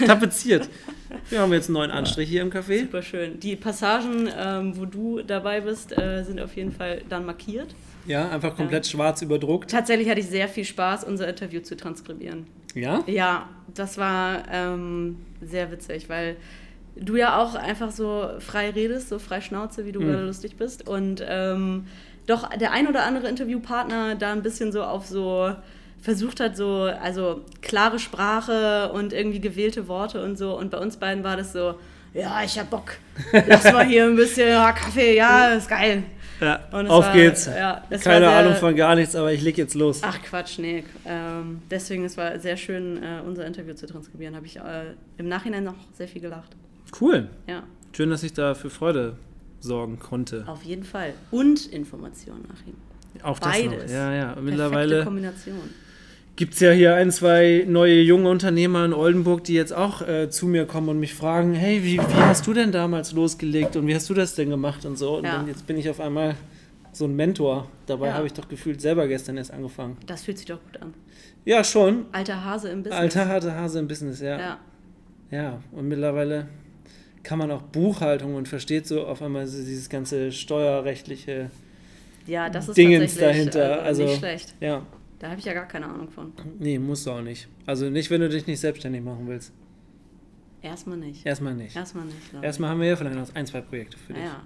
Ja. 0.00 0.06
Tapeziert. 0.06 0.68
Wir 1.32 1.40
haben 1.40 1.52
jetzt 1.54 1.68
einen 1.68 1.74
neuen 1.74 1.90
Anstrich 1.90 2.28
hier 2.28 2.42
im 2.42 2.50
Café. 2.50 2.80
Super 2.80 3.00
schön. 3.00 3.40
Die 3.40 3.56
Passagen, 3.56 4.28
ähm, 4.38 4.76
wo 4.76 4.84
du 4.84 5.22
dabei 5.22 5.62
bist, 5.62 5.96
äh, 5.98 6.22
sind 6.24 6.38
auf 6.38 6.54
jeden 6.56 6.72
Fall 6.72 7.00
dann 7.08 7.24
markiert. 7.24 7.74
Ja, 8.06 8.28
einfach 8.28 8.54
komplett 8.54 8.86
schwarz 8.86 9.22
überdruckt. 9.22 9.70
Tatsächlich 9.70 10.10
hatte 10.10 10.20
ich 10.20 10.26
sehr 10.28 10.46
viel 10.46 10.66
Spaß, 10.66 11.04
unser 11.04 11.26
Interview 11.26 11.60
zu 11.62 11.74
transkribieren. 11.74 12.46
Ja? 12.74 13.02
Ja, 13.06 13.48
das 13.72 13.96
war 13.96 14.42
ähm, 14.52 15.16
sehr 15.40 15.72
witzig, 15.72 16.10
weil 16.10 16.36
du 16.96 17.16
ja 17.16 17.40
auch 17.42 17.54
einfach 17.54 17.92
so 17.92 18.28
frei 18.40 18.68
redest, 18.68 19.08
so 19.08 19.18
frei 19.18 19.40
Schnauze, 19.40 19.86
wie 19.86 19.92
du 19.92 20.00
Mhm. 20.00 20.08
gerade 20.08 20.26
lustig 20.26 20.56
bist. 20.58 20.86
Und 20.86 21.24
ähm, 21.26 21.86
doch 22.26 22.50
der 22.50 22.72
ein 22.72 22.88
oder 22.88 23.04
andere 23.04 23.28
Interviewpartner 23.28 24.16
da 24.16 24.32
ein 24.32 24.42
bisschen 24.42 24.70
so 24.70 24.82
auf 24.82 25.06
so 25.06 25.54
versucht 26.02 26.40
hat, 26.40 26.56
so, 26.56 26.82
also 27.00 27.40
klare 27.62 27.98
Sprache 27.98 28.92
und 28.92 29.12
irgendwie 29.14 29.40
gewählte 29.40 29.88
Worte 29.88 30.22
und 30.22 30.36
so. 30.36 30.58
Und 30.58 30.70
bei 30.70 30.78
uns 30.78 30.96
beiden 30.98 31.24
war 31.24 31.36
das 31.38 31.52
so, 31.54 31.76
ja, 32.12 32.42
ich 32.44 32.58
hab 32.58 32.68
Bock. 32.68 32.96
Lass 33.46 33.64
mal 33.72 33.86
hier 33.86 34.04
ein 34.04 34.16
bisschen 34.16 34.48
ja, 34.48 34.72
Kaffee, 34.72 35.16
ja, 35.16 35.48
ist 35.54 35.68
geil. 35.70 36.02
Ja, 36.40 36.58
auf 36.72 37.06
war- 37.06 37.12
geht's. 37.14 37.46
ja, 37.46 37.84
Keine 37.88 38.26
sehr- 38.26 38.30
Ahnung 38.30 38.54
von 38.56 38.74
gar 38.74 38.96
nichts, 38.96 39.14
aber 39.14 39.32
ich 39.32 39.40
leg 39.42 39.56
jetzt 39.56 39.74
los. 39.76 40.00
Ach 40.02 40.20
Quatsch, 40.22 40.58
nee. 40.58 40.82
Ähm, 41.06 41.62
deswegen, 41.70 42.04
es 42.04 42.16
war 42.16 42.36
sehr 42.40 42.56
schön, 42.56 43.00
äh, 43.00 43.20
unser 43.24 43.46
Interview 43.46 43.74
zu 43.74 43.86
transkribieren. 43.86 44.34
Habe 44.34 44.46
ich 44.46 44.56
äh, 44.56 44.94
im 45.18 45.28
Nachhinein 45.28 45.62
noch 45.62 45.76
sehr 45.96 46.08
viel 46.08 46.20
gelacht. 46.20 46.56
Cool. 47.00 47.28
Ja, 47.46 47.62
Schön, 47.92 48.10
dass 48.10 48.22
ich 48.24 48.32
da 48.32 48.54
für 48.54 48.70
Freude 48.70 49.16
sorgen 49.60 50.00
konnte. 50.00 50.44
auf 50.48 50.64
jeden 50.64 50.82
Fall. 50.84 51.12
Und 51.30 51.66
Informationen 51.66 52.44
nach 52.48 52.66
ihm. 52.66 52.74
Auch 53.22 53.38
das 53.38 53.52
Beides. 53.52 53.84
noch. 53.84 53.90
Ja, 53.98 54.12
ja. 54.12 54.20
Perfekte 54.24 54.42
Mittlerweile 54.42 55.04
Kombination. 55.04 55.70
Gibt 56.36 56.54
es 56.54 56.60
ja 56.60 56.70
hier 56.72 56.94
ein, 56.94 57.10
zwei 57.10 57.64
neue 57.68 58.00
junge 58.00 58.28
Unternehmer 58.30 58.84
in 58.84 58.92
Oldenburg, 58.94 59.44
die 59.44 59.54
jetzt 59.54 59.72
auch 59.72 60.00
äh, 60.06 60.30
zu 60.30 60.46
mir 60.46 60.66
kommen 60.66 60.88
und 60.88 60.98
mich 60.98 61.14
fragen, 61.14 61.54
hey, 61.54 61.82
wie, 61.84 61.98
wie 61.98 62.14
hast 62.22 62.46
du 62.46 62.52
denn 62.54 62.72
damals 62.72 63.12
losgelegt 63.12 63.76
und 63.76 63.86
wie 63.86 63.94
hast 63.94 64.08
du 64.10 64.14
das 64.14 64.34
denn 64.34 64.50
gemacht 64.50 64.84
und 64.84 64.96
so. 64.96 65.18
Und 65.18 65.24
Ja. 65.24 65.36
dann 65.36 65.48
jetzt 65.48 65.66
bin 65.66 65.76
ich 65.76 65.88
auf 65.90 66.00
einmal 66.00 66.34
so 66.92 67.04
ein 67.06 67.14
Mentor. 67.16 67.68
Dabei 67.86 68.08
Ja. 68.08 68.14
habe 68.14 68.26
ich 68.26 68.32
doch 68.32 68.48
gefühlt 68.48 68.80
selber 68.80 69.06
gestern 69.08 69.36
erst 69.36 69.50
angefangen. 69.52 69.96
Das 70.06 70.22
fühlt 70.24 70.38
sich 70.38 70.46
doch 70.46 70.58
gut 70.62 70.80
an. 70.82 70.94
Ja, 71.44 71.62
schon. 71.64 72.06
Alter 72.12 72.44
Hase 72.44 72.68
im 72.70 72.82
Business. 72.82 73.00
Alter 73.00 73.28
harte 73.28 73.54
Hase 73.54 73.78
im 73.78 73.88
Business, 73.88 74.20
ja. 74.20 74.38
Ja. 74.38 74.58
Ja, 75.30 75.62
und 75.72 75.88
mittlerweile 75.88 76.48
kann 77.22 77.38
man 77.38 77.50
auch 77.50 77.62
Buchhaltung 77.62 78.34
und 78.34 78.48
versteht 78.48 78.86
so 78.86 79.06
auf 79.06 79.22
einmal 79.22 79.44
dieses 79.44 79.88
ganze 79.88 80.30
steuerrechtliche, 80.32 81.50
ja, 82.26 82.48
das 82.50 82.68
ist 82.68 82.76
Dingens 82.76 83.16
dahinter, 83.16 83.78
äh, 83.78 83.80
also- 83.82 84.02
nicht 84.04 84.18
schlecht. 84.18 84.54
ja, 84.60 84.82
Da 85.22 85.30
habe 85.30 85.38
ich 85.38 85.44
ja 85.44 85.52
gar 85.52 85.68
keine 85.68 85.86
Ahnung 85.86 86.10
von. 86.10 86.32
nee, 86.58 86.80
musst 86.80 87.06
du 87.06 87.12
auch 87.12 87.22
nicht. 87.22 87.46
Also 87.64 87.88
nicht, 87.88 88.10
wenn 88.10 88.20
du 88.20 88.28
dich 88.28 88.48
nicht 88.48 88.58
selbstständig 88.58 89.04
machen 89.04 89.28
willst. 89.28 89.52
Erstmal 90.62 90.98
nicht. 90.98 91.24
Erstmal 91.24 91.54
nicht. 91.54 91.76
Erstmal 91.76 92.06
nicht. 92.06 92.16
Erstmal 92.42 92.70
haben 92.70 92.80
wir 92.80 92.88
ja 92.88 92.96
vielleicht 92.96 93.14
noch 93.14 93.32
ein, 93.32 93.46
zwei 93.46 93.60
Projekte 93.60 93.96
für 93.98 94.14
dich. 94.14 94.22
Ja, 94.24 94.42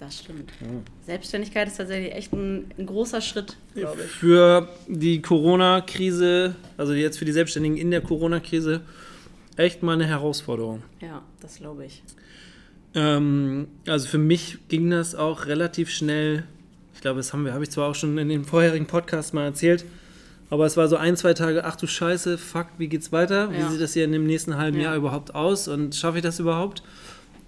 das 0.00 0.18
stimmt. 0.18 0.50
Ja. 0.60 0.66
Selbstständigkeit 1.06 1.68
ist 1.68 1.76
tatsächlich 1.76 2.12
echt 2.12 2.32
ein, 2.32 2.72
ein 2.76 2.86
großer 2.86 3.20
Schritt, 3.20 3.56
glaube 3.76 4.00
ich. 4.02 4.10
Für 4.10 4.68
die 4.88 5.22
Corona-Krise, 5.22 6.56
also 6.76 6.92
jetzt 6.92 7.20
für 7.20 7.24
die 7.24 7.32
Selbstständigen 7.32 7.76
in 7.76 7.92
der 7.92 8.00
Corona-Krise, 8.00 8.80
echt 9.56 9.84
mal 9.84 9.92
eine 9.92 10.06
Herausforderung. 10.06 10.82
Ja, 11.00 11.22
das 11.38 11.58
glaube 11.58 11.86
ich. 11.86 12.02
Ähm, 12.96 13.68
also 13.86 14.08
für 14.08 14.18
mich 14.18 14.58
ging 14.66 14.90
das 14.90 15.14
auch 15.14 15.46
relativ 15.46 15.90
schnell. 15.90 16.42
Ich 17.04 17.06
glaube, 17.06 17.18
das 17.20 17.34
haben 17.34 17.44
wir, 17.44 17.52
habe 17.52 17.62
ich 17.64 17.70
zwar 17.70 17.90
auch 17.90 17.94
schon 17.94 18.16
in 18.16 18.30
dem 18.30 18.46
vorherigen 18.46 18.86
Podcast 18.86 19.34
mal 19.34 19.44
erzählt, 19.44 19.84
aber 20.48 20.64
es 20.64 20.78
war 20.78 20.88
so 20.88 20.96
ein, 20.96 21.18
zwei 21.18 21.34
Tage, 21.34 21.62
ach 21.66 21.76
du 21.76 21.86
Scheiße, 21.86 22.38
fuck, 22.38 22.68
wie 22.78 22.88
geht's 22.88 23.12
weiter? 23.12 23.52
Wie 23.52 23.58
Ja. 23.58 23.68
sieht 23.68 23.82
das 23.82 23.92
hier 23.92 24.06
in 24.06 24.12
dem 24.12 24.24
nächsten 24.26 24.56
halben 24.56 24.78
Ja. 24.78 24.84
Jahr 24.84 24.96
überhaupt 24.96 25.34
aus 25.34 25.68
und 25.68 25.94
schaffe 25.94 26.16
ich 26.16 26.22
das 26.22 26.40
überhaupt? 26.40 26.82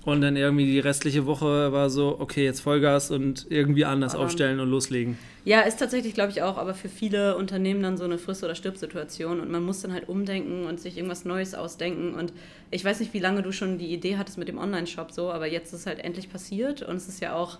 Und 0.04 0.20
dann 0.20 0.36
irgendwie 0.36 0.66
die 0.66 0.78
restliche 0.78 1.24
Woche 1.24 1.72
war 1.72 1.88
so, 1.88 2.16
okay, 2.20 2.44
jetzt 2.44 2.60
Vollgas 2.60 3.10
und 3.10 3.46
irgendwie 3.48 3.86
anders 3.86 4.14
Aber- 4.14 4.24
aufstellen 4.24 4.60
und 4.60 4.68
loslegen. 4.68 5.16
Ja, 5.46 5.62
ist 5.62 5.78
tatsächlich, 5.78 6.12
glaube 6.12 6.32
ich, 6.32 6.42
auch, 6.42 6.58
aber 6.58 6.74
für 6.74 6.90
viele 6.90 7.34
Unternehmen 7.38 7.82
dann 7.82 7.96
so 7.96 8.04
eine 8.04 8.18
Friss- 8.18 8.44
oder 8.44 8.54
Stirb-Situation 8.54 9.40
und 9.40 9.50
man 9.50 9.62
muss 9.62 9.80
dann 9.80 9.94
halt 9.94 10.06
umdenken 10.10 10.66
und 10.66 10.78
sich 10.80 10.98
irgendwas 10.98 11.24
Neues 11.24 11.54
ausdenken. 11.54 12.12
Und 12.12 12.34
ich 12.70 12.84
weiß 12.84 13.00
nicht, 13.00 13.14
wie 13.14 13.20
lange 13.20 13.40
du 13.40 13.52
schon 13.52 13.78
die 13.78 13.86
Idee 13.94 14.18
hattest 14.18 14.36
mit 14.36 14.48
dem 14.48 14.58
Online-Shop 14.58 15.12
so, 15.12 15.30
aber 15.32 15.46
jetzt 15.46 15.72
ist 15.72 15.80
es 15.80 15.86
halt 15.86 16.00
endlich 16.00 16.30
passiert 16.30 16.82
und 16.82 16.96
es 16.96 17.08
ist 17.08 17.22
ja 17.22 17.34
auch, 17.34 17.56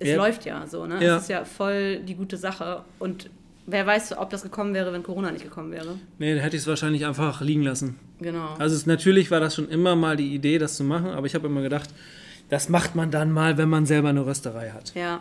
es 0.00 0.08
Ja. 0.08 0.16
läuft 0.16 0.44
ja 0.44 0.66
so, 0.66 0.86
ne? 0.86 1.02
Ja. 1.04 1.16
Es 1.16 1.22
ist 1.22 1.28
ja 1.28 1.44
voll 1.44 2.00
die 2.00 2.14
gute 2.16 2.36
Sache 2.36 2.82
und 2.98 3.30
wer 3.66 3.86
weiß, 3.86 4.18
ob 4.18 4.30
das 4.30 4.42
gekommen 4.42 4.74
wäre, 4.74 4.92
wenn 4.92 5.02
Corona 5.04 5.30
nicht 5.30 5.44
gekommen 5.44 5.70
wäre. 5.70 5.94
Nee, 6.18 6.34
da 6.34 6.40
hätte 6.40 6.56
ich 6.56 6.62
es 6.62 6.68
wahrscheinlich 6.68 7.06
einfach 7.06 7.40
liegen 7.40 7.62
lassen. 7.62 7.96
Genau. 8.20 8.54
Also 8.58 8.74
es, 8.74 8.86
natürlich 8.86 9.30
war 9.30 9.38
das 9.40 9.54
schon 9.54 9.68
immer 9.68 9.94
mal 9.94 10.16
die 10.16 10.34
Idee, 10.34 10.58
das 10.58 10.76
zu 10.76 10.82
machen, 10.84 11.06
aber 11.10 11.26
ich 11.26 11.34
habe 11.36 11.46
immer 11.46 11.62
gedacht, 11.62 11.90
das 12.48 12.68
macht 12.68 12.96
man 12.96 13.10
dann 13.12 13.30
mal, 13.30 13.56
wenn 13.58 13.68
man 13.68 13.86
selber 13.86 14.08
eine 14.08 14.26
Rösterei 14.26 14.70
hat. 14.70 14.92
ja. 14.94 15.20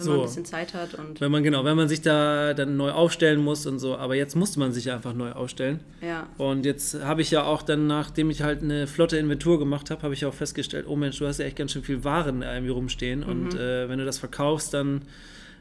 Wenn 0.00 0.04
So. 0.06 0.10
man 0.12 0.20
ein 0.20 0.26
bisschen 0.26 0.44
Zeit 0.44 0.74
hat 0.74 0.94
und 0.94 1.20
Wenn 1.20 1.30
man 1.30 1.42
genau, 1.42 1.64
wenn 1.64 1.76
man 1.76 1.88
sich 1.88 2.02
da 2.02 2.52
dann 2.54 2.76
neu 2.76 2.90
aufstellen 2.90 3.40
muss 3.42 3.66
und 3.66 3.78
so, 3.78 3.96
aber 3.96 4.14
jetzt 4.14 4.34
musste 4.36 4.58
man 4.58 4.72
sich 4.72 4.90
einfach 4.90 5.14
neu 5.14 5.32
aufstellen. 5.32 5.80
ja. 6.02 6.26
Und 6.38 6.64
jetzt 6.66 7.02
habe 7.02 7.22
ich 7.22 7.30
ja 7.30 7.44
auch 7.44 7.62
dann, 7.62 7.86
nachdem 7.86 8.30
ich 8.30 8.42
halt 8.42 8.62
eine 8.62 8.86
flotte 8.86 9.16
Inventur 9.16 9.58
gemacht 9.58 9.90
habe, 9.90 10.02
habe 10.02 10.14
ich 10.14 10.24
auch 10.26 10.34
festgestellt, 10.34 10.86
oh 10.88 10.96
Mensch, 10.96 11.18
du 11.18 11.26
hast 11.26 11.38
ja 11.38 11.44
echt 11.46 11.56
ganz 11.56 11.72
schön 11.72 11.82
viel 11.82 12.02
Waren 12.04 12.42
irgendwie 12.42 12.70
rumstehen. 12.72 13.22
Und 13.22 13.54
äh, 13.54 13.88
wenn 13.88 13.98
du 13.98 14.04
das 14.04 14.18
verkaufst, 14.18 14.74
dann 14.74 15.02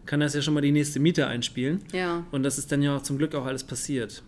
kann 0.05 0.21
das 0.21 0.33
ja 0.33 0.41
schon 0.41 0.53
mal 0.55 0.61
die 0.61 0.71
nächste 0.71 0.99
Miete 0.99 1.27
einspielen. 1.27 1.81
Ja. 1.93 2.23
Und 2.31 2.43
das 2.43 2.57
ist 2.57 2.71
dann 2.71 2.81
ja 2.81 2.95
auch 2.95 3.03
zum 3.03 3.17
Glück 3.19 3.35
auch 3.35 3.45
alles 3.45 3.63
passiert. 3.63 4.23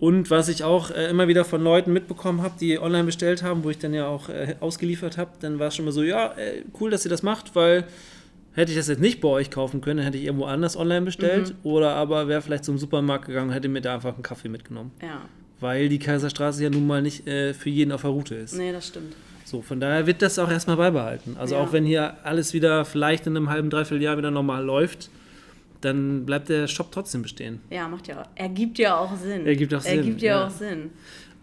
Und 0.00 0.28
was 0.30 0.48
ich 0.48 0.64
auch 0.64 0.90
äh, 0.90 1.08
immer 1.08 1.28
wieder 1.28 1.44
von 1.44 1.62
Leuten 1.62 1.92
mitbekommen 1.92 2.42
habe, 2.42 2.54
die 2.60 2.78
online 2.80 3.04
bestellt 3.04 3.42
haben, 3.44 3.62
wo 3.62 3.70
ich 3.70 3.78
dann 3.78 3.94
ja 3.94 4.06
auch 4.08 4.28
äh, 4.28 4.56
ausgeliefert 4.60 5.16
habe, 5.18 5.30
dann 5.40 5.58
war 5.60 5.68
es 5.68 5.76
schon 5.76 5.84
mal 5.84 5.92
so, 5.92 6.02
ja, 6.02 6.32
äh, 6.36 6.62
cool, 6.80 6.90
dass 6.90 7.04
ihr 7.06 7.10
das 7.10 7.22
macht, 7.22 7.54
weil 7.54 7.84
hätte 8.54 8.72
ich 8.72 8.78
das 8.78 8.88
jetzt 8.88 9.00
nicht 9.00 9.20
bei 9.20 9.28
euch 9.28 9.50
kaufen 9.50 9.80
können, 9.80 10.00
hätte 10.04 10.16
ich 10.18 10.24
irgendwo 10.24 10.46
anders 10.46 10.76
online 10.76 11.02
bestellt 11.04 11.54
oder 11.62 11.94
aber 11.94 12.28
wäre 12.28 12.40
vielleicht 12.42 12.64
zum 12.64 12.78
Supermarkt 12.78 13.26
gegangen 13.26 13.48
und 13.50 13.54
hätte 13.54 13.68
mir 13.68 13.80
da 13.80 13.94
einfach 13.94 14.14
einen 14.14 14.22
Kaffee 14.22 14.48
mitgenommen. 14.48 14.92
Ja. 15.02 15.22
Weil 15.60 15.88
die 15.88 15.98
Kaiserstraße 15.98 16.62
ja 16.64 16.70
nun 16.70 16.86
mal 16.86 17.02
nicht 17.02 17.26
äh, 17.26 17.54
für 17.54 17.70
jeden 17.70 17.92
auf 17.92 18.02
der 18.02 18.10
Route 18.10 18.34
ist. 18.34 18.56
Nee, 18.56 18.72
das 18.72 18.88
stimmt. 18.88 19.14
So, 19.44 19.60
von 19.62 19.78
daher 19.78 20.06
wird 20.06 20.22
das 20.22 20.38
auch 20.38 20.50
erstmal 20.50 20.76
beibehalten. 20.76 21.36
Also 21.38 21.54
Ja. 21.54 21.60
auch 21.60 21.72
wenn 21.72 21.84
hier 21.84 22.16
alles 22.24 22.54
wieder 22.54 22.84
vielleicht 22.84 23.26
in 23.26 23.36
einem 23.36 23.50
halben, 23.50 23.70
dreiviertel 23.70 24.02
Jahr 24.02 24.16
wieder 24.18 24.30
normal 24.30 24.64
läuft, 24.64 25.10
dann 25.80 26.24
bleibt 26.24 26.48
der 26.48 26.66
Shop 26.66 26.90
trotzdem 26.92 27.22
bestehen. 27.22 27.60
Ja, 27.70 27.86
macht 27.88 28.08
ja, 28.08 28.22
ergibt 28.34 28.78
ja 28.78 28.96
auch 28.96 29.14
Sinn. 29.16 29.46
Ergibt 29.46 29.74
auch 29.74 29.80
Sinn, 29.82 29.98
Ergibt 29.98 30.22
ja, 30.22 30.40
ja. 30.40 30.46
auch 30.46 30.50
Sinn. 30.50 30.90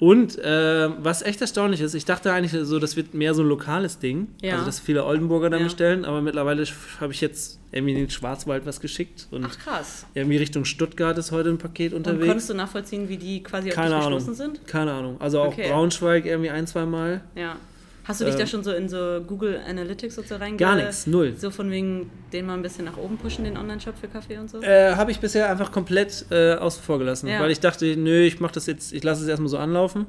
Und 0.01 0.39
äh, 0.39 0.89
was 1.03 1.21
echt 1.21 1.41
erstaunlich 1.41 1.79
ist, 1.79 1.93
ich 1.93 2.05
dachte 2.05 2.33
eigentlich 2.33 2.59
so, 2.67 2.79
das 2.79 2.95
wird 2.95 3.13
mehr 3.13 3.35
so 3.35 3.43
ein 3.43 3.47
lokales 3.47 3.99
Ding. 3.99 4.29
Ja. 4.41 4.53
Also, 4.53 4.65
dass 4.65 4.79
viele 4.79 5.05
Oldenburger 5.05 5.51
dann 5.51 5.59
Ja. 5.59 5.65
bestellen, 5.65 6.05
aber 6.05 6.21
mittlerweile 6.23 6.65
habe 6.99 7.13
ich 7.13 7.21
jetzt 7.21 7.59
irgendwie 7.71 7.93
in 7.93 7.99
den 7.99 8.09
Schwarzwald 8.09 8.65
was 8.65 8.81
geschickt 8.81 9.27
und 9.29 9.45
Ach 9.45 9.55
krass. 9.59 10.07
irgendwie 10.15 10.37
Richtung 10.37 10.65
Stuttgart 10.65 11.15
ist 11.19 11.31
heute 11.31 11.49
ein 11.49 11.59
Paket 11.59 11.93
Und 11.93 11.99
unterwegs. 12.07 12.25
konntest 12.27 12.49
du 12.49 12.55
nachvollziehen, 12.55 13.09
wie 13.09 13.17
die 13.17 13.43
quasi 13.43 13.69
auf 13.69 13.75
Keine 13.75 13.93
dich 13.95 14.03
Ahnung. 14.05 14.19
sind? 14.33 14.65
Keine 14.65 14.91
Ahnung. 14.91 15.17
Also 15.21 15.39
auch 15.39 15.49
Okay. 15.49 15.69
Braunschweig 15.69 16.25
irgendwie 16.25 16.49
ein, 16.49 16.65
zwei 16.65 16.87
Mal. 16.87 17.21
Ja. 17.35 17.57
Hast 18.03 18.19
du 18.19 18.25
dich 18.25 18.33
Ähm, 18.33 18.39
da 18.39 18.47
schon 18.47 18.63
so 18.63 18.71
in 18.71 18.89
so 18.89 19.21
Google 19.27 19.59
Analytics 19.67 20.17
und 20.17 20.27
so 20.27 20.35
reinge... 20.35 20.57
Gar 20.57 20.75
nichts, 20.77 21.05
null. 21.05 21.33
So 21.37 21.51
von 21.51 21.69
wegen, 21.69 22.09
den 22.33 22.47
mal 22.47 22.55
ein 22.55 22.63
bisschen 22.63 22.85
nach 22.85 22.97
oben 22.97 23.17
pushen, 23.17 23.43
den 23.43 23.57
Online-Shop 23.57 23.95
für 23.95 24.07
Kaffee 24.07 24.37
und 24.39 24.49
so? 24.49 24.59
Äh, 24.61 24.95
habe 24.95 25.11
ich 25.11 25.19
bisher 25.19 25.49
einfach 25.49 25.71
komplett 25.71 26.25
äh, 26.31 26.55
außen 26.55 26.81
vor 26.83 26.97
gelassen, 26.97 27.27
Ja. 27.27 27.39
weil 27.39 27.51
ich 27.51 27.59
dachte, 27.59 27.95
nö, 27.97 28.21
ich 28.23 28.39
mache 28.39 28.53
das 28.53 28.65
jetzt, 28.65 28.91
ich 28.91 29.03
lasse 29.03 29.21
es 29.21 29.27
erstmal 29.27 29.49
so 29.49 29.57
anlaufen. 29.59 30.07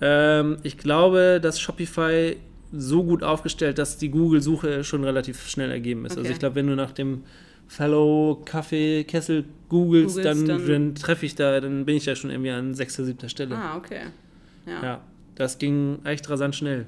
Ähm, 0.00 0.58
ich 0.62 0.78
glaube, 0.78 1.40
dass 1.42 1.58
Shopify 1.58 2.36
so 2.72 3.02
gut 3.02 3.22
aufgestellt, 3.24 3.78
dass 3.78 3.96
die 3.96 4.10
Google-Suche 4.10 4.84
schon 4.84 5.02
relativ 5.02 5.48
schnell 5.48 5.70
ergeben 5.70 6.04
ist. 6.04 6.12
Also 6.12 6.22
Okay. 6.22 6.32
ich 6.32 6.38
glaube, 6.38 6.54
wenn 6.54 6.66
du 6.68 6.76
nach 6.76 6.92
dem 6.92 7.22
Fellow 7.66 8.40
Kaffee 8.44 9.04
Kessel 9.04 9.44
googelst, 9.68 10.18
dann, 10.18 10.46
dann- 10.46 10.66
dann 10.66 10.94
treffe 10.94 11.26
ich 11.26 11.34
da, 11.34 11.60
dann 11.60 11.84
bin 11.84 11.96
ich 11.96 12.04
da 12.04 12.14
schon 12.14 12.30
irgendwie 12.30 12.50
an 12.50 12.74
sechster, 12.74 13.04
siebter 13.04 13.28
Stelle. 13.28 13.56
Ah, 13.56 13.76
okay. 13.76 14.02
Ja. 14.66 14.82
Ja, 14.82 15.00
das 15.34 15.58
ging 15.58 15.98
echt 16.04 16.28
rasant 16.30 16.54
schnell. 16.54 16.86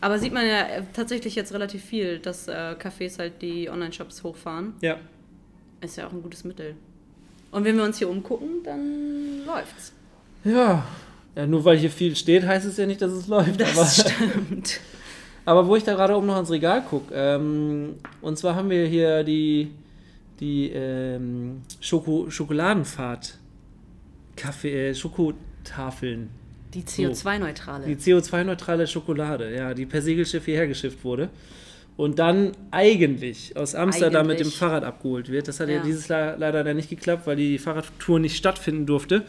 Aber 0.00 0.18
sieht 0.18 0.34
man 0.34 0.46
ja 0.46 0.66
äh, 0.66 0.82
tatsächlich 0.92 1.34
jetzt 1.34 1.54
relativ 1.54 1.82
viel, 1.82 2.18
dass 2.18 2.46
äh, 2.46 2.76
Cafés 2.78 3.18
halt 3.18 3.40
die 3.40 3.70
Online-Shops 3.70 4.22
hochfahren. 4.22 4.74
Ja. 4.82 4.98
Ist 5.80 5.96
ja 5.96 6.06
auch 6.06 6.12
ein 6.12 6.22
gutes 6.22 6.44
Mittel. 6.44 6.74
Und 7.50 7.64
wenn 7.64 7.76
wir 7.76 7.84
uns 7.84 7.98
hier 7.98 8.10
umgucken, 8.10 8.62
dann 8.64 9.46
läuft's. 9.46 9.92
Ja. 10.44 10.84
Ja, 11.36 11.46
nur 11.46 11.64
weil 11.64 11.78
hier 11.78 11.90
viel 11.90 12.14
steht, 12.14 12.46
heißt 12.46 12.66
es 12.66 12.76
ja 12.76 12.86
nicht, 12.86 13.00
dass 13.00 13.12
es 13.12 13.26
läuft. 13.28 13.60
Das 13.60 13.78
aber, 13.78 13.86
stimmt. 13.86 14.80
aber 15.44 15.66
wo 15.66 15.74
ich 15.74 15.84
da 15.84 15.94
gerade 15.94 16.16
oben 16.16 16.26
noch 16.26 16.36
ans 16.36 16.50
Regal 16.50 16.82
gucke, 16.82 17.12
ähm, 17.14 17.94
und 18.20 18.38
zwar 18.38 18.54
haben 18.54 18.70
wir 18.70 18.86
hier 18.86 19.24
die, 19.24 19.72
die 20.38 20.70
ähm, 20.70 21.62
Schoko 21.80 22.30
Schokoladenfahrt, 22.30 23.38
Kaffee, 24.36 24.90
äh, 24.90 24.94
Schokotafeln. 24.94 26.30
Die 26.74 26.82
CO2-neutrale. 26.82 27.86
Die 27.86 27.96
CO2-neutrale 27.96 28.86
Schokolade, 28.86 29.54
ja, 29.54 29.74
die 29.74 29.86
per 29.86 30.02
Segelschiff 30.02 30.44
hierher 30.44 30.66
geschifft 30.66 31.04
wurde. 31.04 31.28
Und 31.96 32.18
dann 32.18 32.52
eigentlich 32.72 33.56
aus 33.56 33.76
Amsterdam 33.76 34.26
mit 34.26 34.40
dem 34.40 34.46
Eigentlich. 34.46 34.58
Fahrrad 34.58 34.82
abgeholt 34.82 35.28
wird. 35.30 35.46
Das 35.46 35.60
hat 35.60 35.68
ja, 35.68 35.76
Ja. 35.76 35.82
dieses 35.82 36.08
Jahr 36.08 36.36
leider 36.36 36.74
nicht 36.74 36.90
geklappt, 36.90 37.26
weil 37.26 37.36
die 37.36 37.56
Fahrradtour 37.58 38.18
nicht 38.18 38.36
stattfinden 38.36 38.84
durfte. 38.84 39.22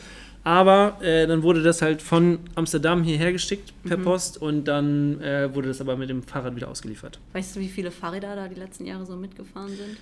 Aber 0.43 0.97
äh, 1.01 1.25
dann 1.27 1.41
wurde 1.43 1.63
das 1.63 1.81
halt 1.81 2.01
von 2.03 2.39
Amsterdam 2.55 3.03
hierher 3.03 3.31
geschickt 3.31 3.73
per 3.83 3.97
Post 3.97 4.39
und 4.39 4.65
dann 4.65 5.19
äh, 5.21 5.53
wurde 5.53 5.67
das 5.69 5.81
aber 5.81 5.95
mit 5.97 6.09
dem 6.09 6.21
Fahrrad 6.21 6.55
wieder 6.55 6.67
ausgeliefert. 6.67 7.19
Weißt 7.33 7.55
du, 7.55 7.59
wie 7.59 7.67
viele 7.67 7.89
Fahrräder 7.89 8.35
da 8.35 8.47
die 8.47 8.59
letzten 8.59 8.85
Jahre 8.85 9.05
so 9.07 9.15
mitgefahren 9.15 9.69
sind? 9.69 9.97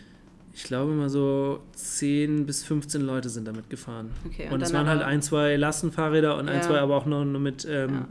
Ich 0.56 0.64
glaube 0.66 0.92
mal 0.92 1.10
so 1.10 1.62
10 1.74 2.46
bis 2.46 2.64
15 2.64 3.02
Leute 3.02 3.30
sind 3.30 3.48
damit 3.48 3.70
gefahren. 3.70 4.12
Okay, 4.26 4.48
und 4.48 4.54
und 4.54 4.62
es 4.62 4.72
waren 4.74 4.88
halt 4.88 5.02
ein, 5.02 5.22
zwei 5.22 5.56
Lastenfahrräder 5.56 6.38
und 6.38 6.48
ein, 6.48 6.58
Ja. 6.58 6.62
zwei 6.62 6.80
aber 6.80 6.96
auch 6.96 7.06
noch, 7.08 7.26
nur 7.26 7.42
mit 7.42 7.66
ähm, 7.70 8.06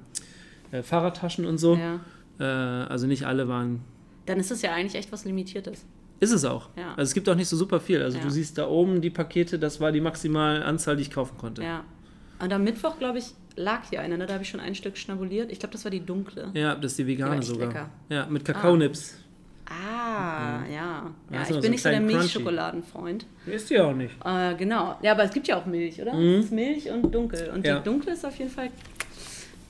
äh, 0.73 0.83
Fahrradtaschen 0.83 1.45
und 1.47 1.59
so. 1.59 1.77
Ja. 1.77 2.01
Äh, 2.41 2.45
also 2.45 3.07
nicht 3.07 3.25
alle 3.27 3.47
waren. 3.49 3.81
Dann 4.27 4.39
ist 4.41 4.51
es 4.51 4.63
ja 4.63 4.73
eigentlich 4.73 4.97
echt 4.97 5.13
was 5.13 5.25
Limitiertes. 5.25 5.85
Ist 6.21 6.33
es 6.33 6.45
auch. 6.45 6.69
Ja. 6.77 6.91
Also 6.91 7.03
es 7.03 7.15
gibt 7.15 7.29
auch 7.29 7.35
nicht 7.35 7.49
so 7.49 7.57
super 7.57 7.81
viel. 7.81 8.03
Also 8.03 8.19
Ja. 8.19 8.25
du 8.25 8.31
siehst 8.31 8.59
da 8.59 8.69
oben 8.69 9.01
die 9.01 9.11
Pakete, 9.11 9.59
das 9.59 9.81
war 9.81 9.93
die 9.93 10.01
maximale 10.01 10.65
Anzahl, 10.65 10.97
die 10.97 11.03
ich 11.03 11.11
kaufen 11.11 11.37
konnte. 11.39 11.63
Ja. 11.63 11.85
Und 12.41 12.53
am 12.53 12.65
Mittwoch, 12.65 12.99
glaube 12.99 13.19
ich, 13.19 13.27
lag 13.55 13.83
hier 13.91 14.01
eine, 14.01 14.19
ne? 14.19 14.27
da 14.27 14.35
habe 14.35 14.43
ich 14.43 14.49
schon 14.49 14.59
ein 14.61 14.75
Stück 14.75 14.97
schnabuliert. 14.97 15.53
Ich 15.53 15.59
glaube, 15.61 15.73
das 15.75 15.85
war 15.85 15.91
die 15.93 16.05
dunkle. 16.05 16.51
Ja, 16.55 16.75
das 16.75 16.93
ist 16.93 16.99
die 16.99 17.07
vegane 17.07 17.37
echt 17.37 17.45
sogar. 17.45 17.69
lecker. 17.69 17.91
Ja, 18.09 18.27
mit 18.27 18.45
Kakaonips. 18.45 19.15
Ah, 19.17 19.22
ja. 19.73 20.65
Ja, 20.73 21.11
Ja, 21.31 21.43
ist 21.43 21.51
ich 21.51 21.55
bin 21.57 21.63
so 21.63 21.71
nicht 21.71 21.83
so 21.83 21.89
der. 21.91 22.01
Milchschokoladenfreund. 22.01 23.27
Ist 23.47 23.71
die 23.71 23.79
auch 23.81 23.95
nicht. 23.95 24.15
Äh, 24.25 24.55
genau. 24.57 24.97
Ja, 25.03 25.13
aber 25.13 25.25
es 25.25 25.33
gibt 25.33 25.49
ja 25.49 25.59
auch 25.59 25.67
Milch, 25.67 26.01
oder? 26.01 26.15
Mhm. 26.15 26.35
Es 26.39 26.45
ist 26.47 26.53
Milch 26.53 26.91
und 26.91 27.15
dunkel. 27.15 27.51
Und 27.51 27.67
Ja. 27.67 27.79
die 27.79 27.85
dunkle 27.85 28.13
ist 28.13 28.25
auf 28.25 28.37
jeden 28.37 28.51
Fall 28.51 28.71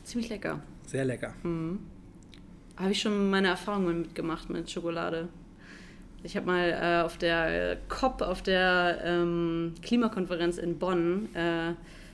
ziemlich 0.04 0.28
lecker. 0.30 0.60
Sehr 0.86 1.04
lecker. 1.04 1.32
Hm. 1.42 1.78
Habe 2.76 2.92
ich 2.92 3.00
schon 3.00 3.30
meine 3.30 3.48
Erfahrungen 3.48 4.02
mitgemacht 4.02 4.50
mit 4.50 4.70
Schokolade. 4.70 5.28
Ich 6.24 6.36
habe 6.36 6.46
mal 6.46 6.70
äh, 6.70 7.02
auf 7.04 7.18
der 7.18 7.72
äh, 7.72 7.76
COP, 7.88 8.22
auf 8.22 8.42
der 8.42 9.00
ähm, 9.04 9.74
Klimakonferenz 9.82 10.56
in 10.58 10.78
Bonn, 10.78 11.28
äh, 11.34 11.72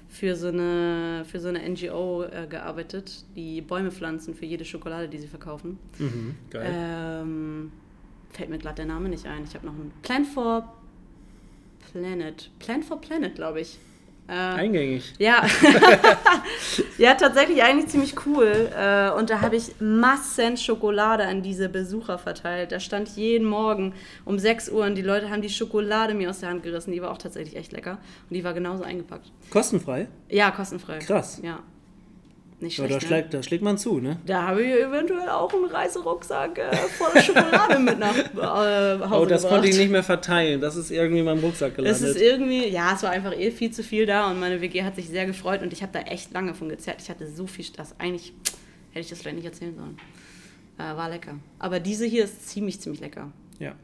für, 0.09 0.35
so 0.35 0.49
eine, 0.49 1.25
für 1.27 1.40
so 1.40 1.49
eine 1.49 1.68
NGO 1.68 2.25
äh, 2.25 2.47
gearbeitet, 2.49 3.25
die 3.37 3.61
Bäume 3.61 3.90
pflanzen 3.90 4.35
für 4.35 4.47
jede 4.47 4.64
Schokolade, 4.64 5.09
die 5.09 5.18
sie 5.18 5.29
verkaufen. 5.29 5.79
Mhm, 5.99 6.35
geil. 6.51 6.71
Ähm, 6.75 7.73
fällt 8.31 8.51
mir 8.51 8.59
glatt 8.59 8.79
der 8.79 8.87
Name 8.87 9.09
nicht 9.09 9.27
ein. 9.27 9.44
Ich 9.44 9.55
habe 9.55 9.66
noch 9.66 9.75
einen 9.75 9.92
Plan 10.03 10.25
for 10.25 10.73
Planet. 11.92 12.51
Plan 12.59 12.83
for 12.83 13.01
Planet, 13.01 13.35
glaube 13.35 13.61
ich. 13.61 13.79
Äh, 14.29 14.33
Eingängig. 14.33 15.14
ja. 15.19 15.43
ja, 16.99 17.14
tatsächlich 17.14 17.62
eigentlich 17.62 17.88
ziemlich 17.88 18.14
cool. 18.27 18.71
Äh, 18.77 19.11
Und 19.11 19.31
da 19.31 19.41
habe 19.41 19.57
ich 19.57 19.75
Massen 19.81 20.57
Schokolade 20.57 21.25
an 21.25 21.43
diese 21.43 21.69
Besucher 21.69 22.19
verteilt. 22.19 22.73
Da 22.73 22.79
stand 22.81 23.09
jeden 23.17 23.47
Morgen 23.47 23.95
um 24.25 24.38
6 24.38 24.71
Uhr 24.71 24.85
und 24.85 24.97
die 24.97 25.03
Leute 25.03 25.31
haben 25.31 25.41
die 25.43 25.49
Schokolade 25.49 26.12
mir 26.14 26.29
aus 26.31 26.41
der 26.41 26.51
Hand 26.51 26.62
gerissen. 26.62 26.93
Die 26.93 27.01
war 27.01 27.11
auch 27.11 27.19
tatsächlich 27.19 27.57
echt 27.57 27.73
lecker. 27.73 27.99
Und 28.29 28.35
die 28.35 28.45
war 28.45 28.53
genauso 28.53 28.85
eingepackt. 28.85 29.33
Kostenfrei? 29.51 30.09
Ja, 30.29 30.51
kostenfrei. 30.51 30.99
Krass. 30.99 31.41
Ja. 31.43 31.61
Nicht 32.61 32.77
Ja, 32.79 32.87
schlecht. 32.87 32.90
da, 32.90 33.07
ne? 33.07 33.07
schlägt, 33.07 33.35
da 33.35 33.42
schlägt 33.42 33.62
man 33.62 33.79
zu, 33.79 34.01
ne? 34.01 34.18
Da 34.27 34.49
habe 34.49 34.62
ich 34.64 34.73
eventuell 34.73 35.29
auch 35.29 35.53
einen 35.55 35.66
Reiserucksack 35.66 36.59
äh, 36.59 36.75
voller 36.75 37.23
Schokolade 37.23 37.79
mit 37.79 37.99
nach 38.01 38.16
äh, 38.16 38.25
Hause 39.09 39.14
Oh, 39.14 39.27
das 39.27 39.42
gebracht. 39.42 39.55
konnte 39.55 39.68
ich 39.68 39.77
nicht 39.79 39.90
mehr 39.92 40.03
verteilen. 40.03 40.61
Das 40.61 40.75
ist 40.75 40.90
irgendwie 40.90 41.21
in 41.21 41.25
meinem 41.25 41.38
Rucksack 41.38 41.71
Es 41.73 41.77
gelandet. 41.77 42.03
ist 42.16 42.21
irgendwie, 42.21 42.66
ja, 42.68 42.94
es 42.97 43.03
war 43.05 43.11
einfach 43.11 43.33
eh 43.33 43.53
viel 43.53 43.71
zu 43.71 43.85
viel 43.85 44.07
da 44.07 44.29
und 44.31 44.40
meine 44.40 44.61
WG 44.61 44.83
hat 44.83 44.97
sich 44.97 45.09
sehr 45.09 45.27
gefreut 45.27 45.62
und 45.62 45.73
ich 45.73 45.83
habe 45.83 45.92
da 45.92 46.01
echt 46.01 46.33
lange 46.33 46.53
von 46.55 46.68
gezerrt. 46.68 46.97
Ich 47.01 47.09
hatte 47.11 47.29
so 47.31 47.47
viel 47.47 47.64
Spaß. 47.64 47.94
Eigentlich 47.99 48.33
hätte 48.90 49.01
ich 49.01 49.09
das 49.11 49.21
vielleicht 49.21 49.37
nicht 49.37 49.47
erzählen 49.47 49.77
sollen. 49.77 49.97
Äh, 50.79 50.97
war 50.97 51.09
lecker. 51.11 51.35
Aber 51.61 51.79
diese 51.79 52.07
hier 52.07 52.25
ist 52.25 52.49
ziemlich, 52.49 52.81
ziemlich 52.81 53.01
lecker. 53.01 53.31
ja. 53.61 53.75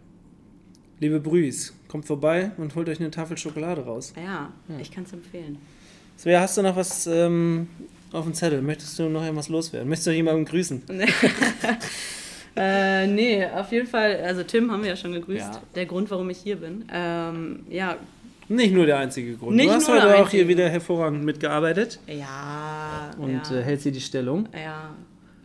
Liebe 1.00 1.18
Brüis, 1.20 1.74
kommt 1.88 2.06
vorbei 2.06 2.52
und 2.56 2.76
holt 2.76 2.88
euch 2.88 3.00
eine 3.00 3.10
Tafel 3.10 3.37
Schokolade 3.37 3.82
raus. 3.84 4.12
Ja, 4.16 4.52
ich 4.80 4.92
kann 4.92 5.02
es 5.04 5.12
empfehlen. 5.12 5.58
Svea, 6.16 6.40
hast 6.40 6.56
du 6.56 6.62
noch 6.62 6.76
was 6.76 7.06
ähm, 7.08 7.66
auf 8.14 8.24
dem 8.24 8.35
Zettel? 8.35 8.62
Möchtest 8.62 8.98
du 8.98 9.09
noch 9.09 9.22
irgendwas 9.22 9.48
loswerden? 9.48 9.88
Möchtest 9.88 10.07
du 10.09 10.12
jemanden 10.12 10.44
grüßen? 10.44 10.83
äh, 12.57 13.07
nee, 13.07 13.44
auf 13.46 13.72
jeden 13.72 13.87
Fall, 13.87 14.20
also 14.24 14.42
Tim 14.42 14.70
haben 14.70 14.83
wir 14.83 14.90
ja 14.90 14.96
schon 14.96 15.12
gegrüßt. 15.12 15.55
Ja. 15.55 15.62
Der 15.74 15.87
Grund, 15.87 16.11
warum 16.11 16.31
ich 16.31 16.38
hier 16.38 16.57
bin. 16.57 16.85
Ähm, 16.92 17.66
ja, 17.68 17.96
Nicht 18.48 18.72
nur 18.74 18.87
der 18.87 18.98
einzige 18.98 19.37
Grund. 19.37 19.57
Nicht 19.57 19.68
du 19.68 19.74
hast 19.74 19.88
heute 19.88 20.16
auch 20.16 20.31
hier 20.31 20.46
wieder 20.48 20.68
hervorragend 20.68 21.24
mitgearbeitet 21.24 21.98
ja. 22.07 23.11
und 23.18 23.50
ja. 23.50 23.57
äh, 23.57 23.62
hältst 23.62 23.85
hier 23.85 23.92
die 23.92 24.00
Stellung. 24.00 24.48
Ja. 24.55 24.94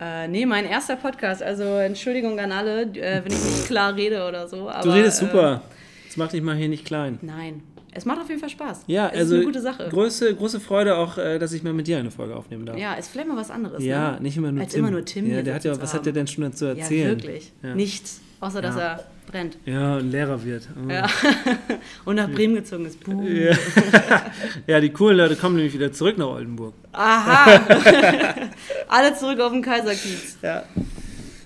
Äh, 0.01 0.27
nee, 0.29 0.45
mein 0.45 0.65
erster 0.65 0.95
Podcast. 0.95 1.43
Also 1.43 1.63
Entschuldigung 1.63 2.39
an 2.39 2.51
alle, 2.51 2.84
äh, 2.84 3.21
wenn 3.23 3.32
ich 3.32 3.43
nicht 3.43 3.65
klar 3.67 3.95
rede 3.95 4.25
oder 4.27 4.47
so. 4.47 4.69
Aber, 4.69 4.84
du 4.84 4.91
redest 4.95 5.21
Äh, 5.21 5.25
super. 5.25 5.62
Jetzt 6.05 6.17
mach 6.17 6.29
dich 6.29 6.41
mal 6.41 6.55
hier 6.55 6.69
nicht 6.69 6.86
klein. 6.86 7.19
nein. 7.21 7.62
Es 7.91 8.06
macht 8.06 8.19
auf 8.21 8.30
jeden 8.30 8.39
Fall 8.39 8.49
Spaß. 8.49 8.82
Ja, 8.88 9.08
es 9.08 9.19
also 9.19 9.34
ist 9.36 9.38
eine 9.39 9.45
gute 9.45 9.62
Sache. 9.62 9.89
Große, 9.89 10.36
große 10.36 10.60
Freude 10.60 10.95
auch, 10.97 11.17
äh, 11.17 11.39
dass 11.39 11.54
ich 11.54 11.63
mal 11.63 11.73
mit 11.73 11.88
dir 11.88 11.97
eine 11.97 12.12
Folge 12.12 12.36
aufnehmen 12.36 12.65
darf. 12.65 12.78
Ja, 12.78 12.93
ist 12.93 13.10
vielleicht 13.10 13.28
mal 13.28 13.38
was 13.38 13.49
anderes. 13.52 13.84
Ja, 13.84 14.12
ne? 14.13 14.21
nicht 14.21 14.38
immer 14.38 14.52
nur 14.52 14.63
Als 14.63 14.73
Tim. 14.73 14.80
immer 14.82 14.91
nur 14.91 15.06
Tim 15.06 15.30
Ja, 15.30 15.41
der 15.41 15.56
hat 15.56 15.63
ja, 15.63 15.82
was 15.82 15.93
hat 15.93 16.06
der 16.06 16.13
denn 16.13 16.28
schon 16.28 16.43
dazu 16.43 16.65
Ja, 16.65 16.73
erzählen? 16.75 17.10
wirklich. 17.17 17.52
Ja. 17.63 17.73
Nichts, 17.75 18.21
außer 18.39 18.62
dass 18.62 18.75
Ja. 18.75 18.82
er 18.82 19.04
brennt. 19.28 19.58
Ja, 19.65 19.97
und 19.97 20.12
Lehrer 20.12 20.43
wird. 20.43 20.67
Oh. 20.75 20.91
Ja. 20.91 21.08
Und 22.06 22.15
nach 22.15 22.30
Bremen 22.30 22.56
gezogen 22.56 22.86
ist. 22.86 23.04
Buh. 23.04 23.21
Ja. 23.28 23.56
ja, 24.67 24.80
die 24.80 24.89
coolen 24.89 25.17
Leute 25.17 25.36
kommen 25.36 25.56
nämlich 25.56 25.73
wieder 25.73 25.91
zurück 25.91 26.17
nach 26.17 26.28
Oldenburg. 26.28 26.73
Aha! 26.93 27.60
Alle 28.88 29.13
zurück 29.15 29.39
auf 29.39 29.52
den 29.52 29.62
Kaiserkiez. 29.62 30.38
Ja. 30.41 30.63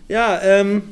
Ja, 0.07 0.41
ähm, 0.41 0.83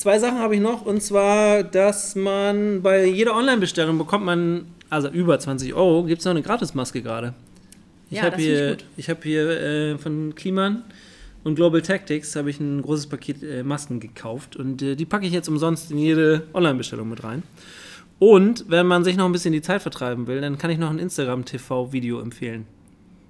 zwei 0.00 0.18
Sachen 0.18 0.38
habe 0.38 0.54
ich 0.54 0.60
noch. 0.60 0.84
Und 0.84 1.02
zwar, 1.02 1.62
dass 1.62 2.16
man 2.16 2.82
bei 2.82 3.04
jeder 3.06 3.36
Online-Bestellung 3.36 3.98
bekommt 3.98 4.24
man, 4.24 4.66
also 4.88 5.08
über 5.08 5.38
20 5.38 5.74
Euro, 5.74 6.04
gibt 6.04 6.20
es 6.20 6.24
noch 6.24 6.30
eine 6.30 6.42
Gratismaske 6.42 7.02
gerade. 7.02 7.34
Ich 8.10 8.16
Ja, 8.18 8.24
habe 8.24 8.36
hier, 8.38 8.78
ich 8.96 9.08
hab 9.08 9.22
hier 9.22 9.48
äh, 9.48 9.98
von 9.98 10.34
Kliman 10.34 10.82
und 11.44 11.54
Global 11.54 11.80
Tactics 11.80 12.34
habe 12.34 12.50
ich 12.50 12.58
ein 12.58 12.82
großes 12.82 13.06
Paket 13.06 13.42
äh, 13.42 13.62
Masken 13.62 14.00
gekauft 14.00 14.56
und 14.56 14.82
äh, 14.82 14.96
die 14.96 15.06
packe 15.06 15.26
ich 15.26 15.32
jetzt 15.32 15.48
umsonst 15.48 15.90
in 15.92 15.98
jede 15.98 16.42
Online-Bestellung 16.52 17.08
mit 17.08 17.22
rein. 17.22 17.44
Und 18.18 18.64
wenn 18.68 18.86
man 18.86 19.04
sich 19.04 19.16
noch 19.16 19.26
ein 19.26 19.32
bisschen 19.32 19.52
die 19.52 19.62
Zeit 19.62 19.80
vertreiben 19.80 20.26
will, 20.26 20.40
dann 20.40 20.58
kann 20.58 20.70
ich 20.70 20.78
noch 20.78 20.90
ein 20.90 20.98
Instagram-TV-Video 20.98 22.20
empfehlen. 22.20 22.66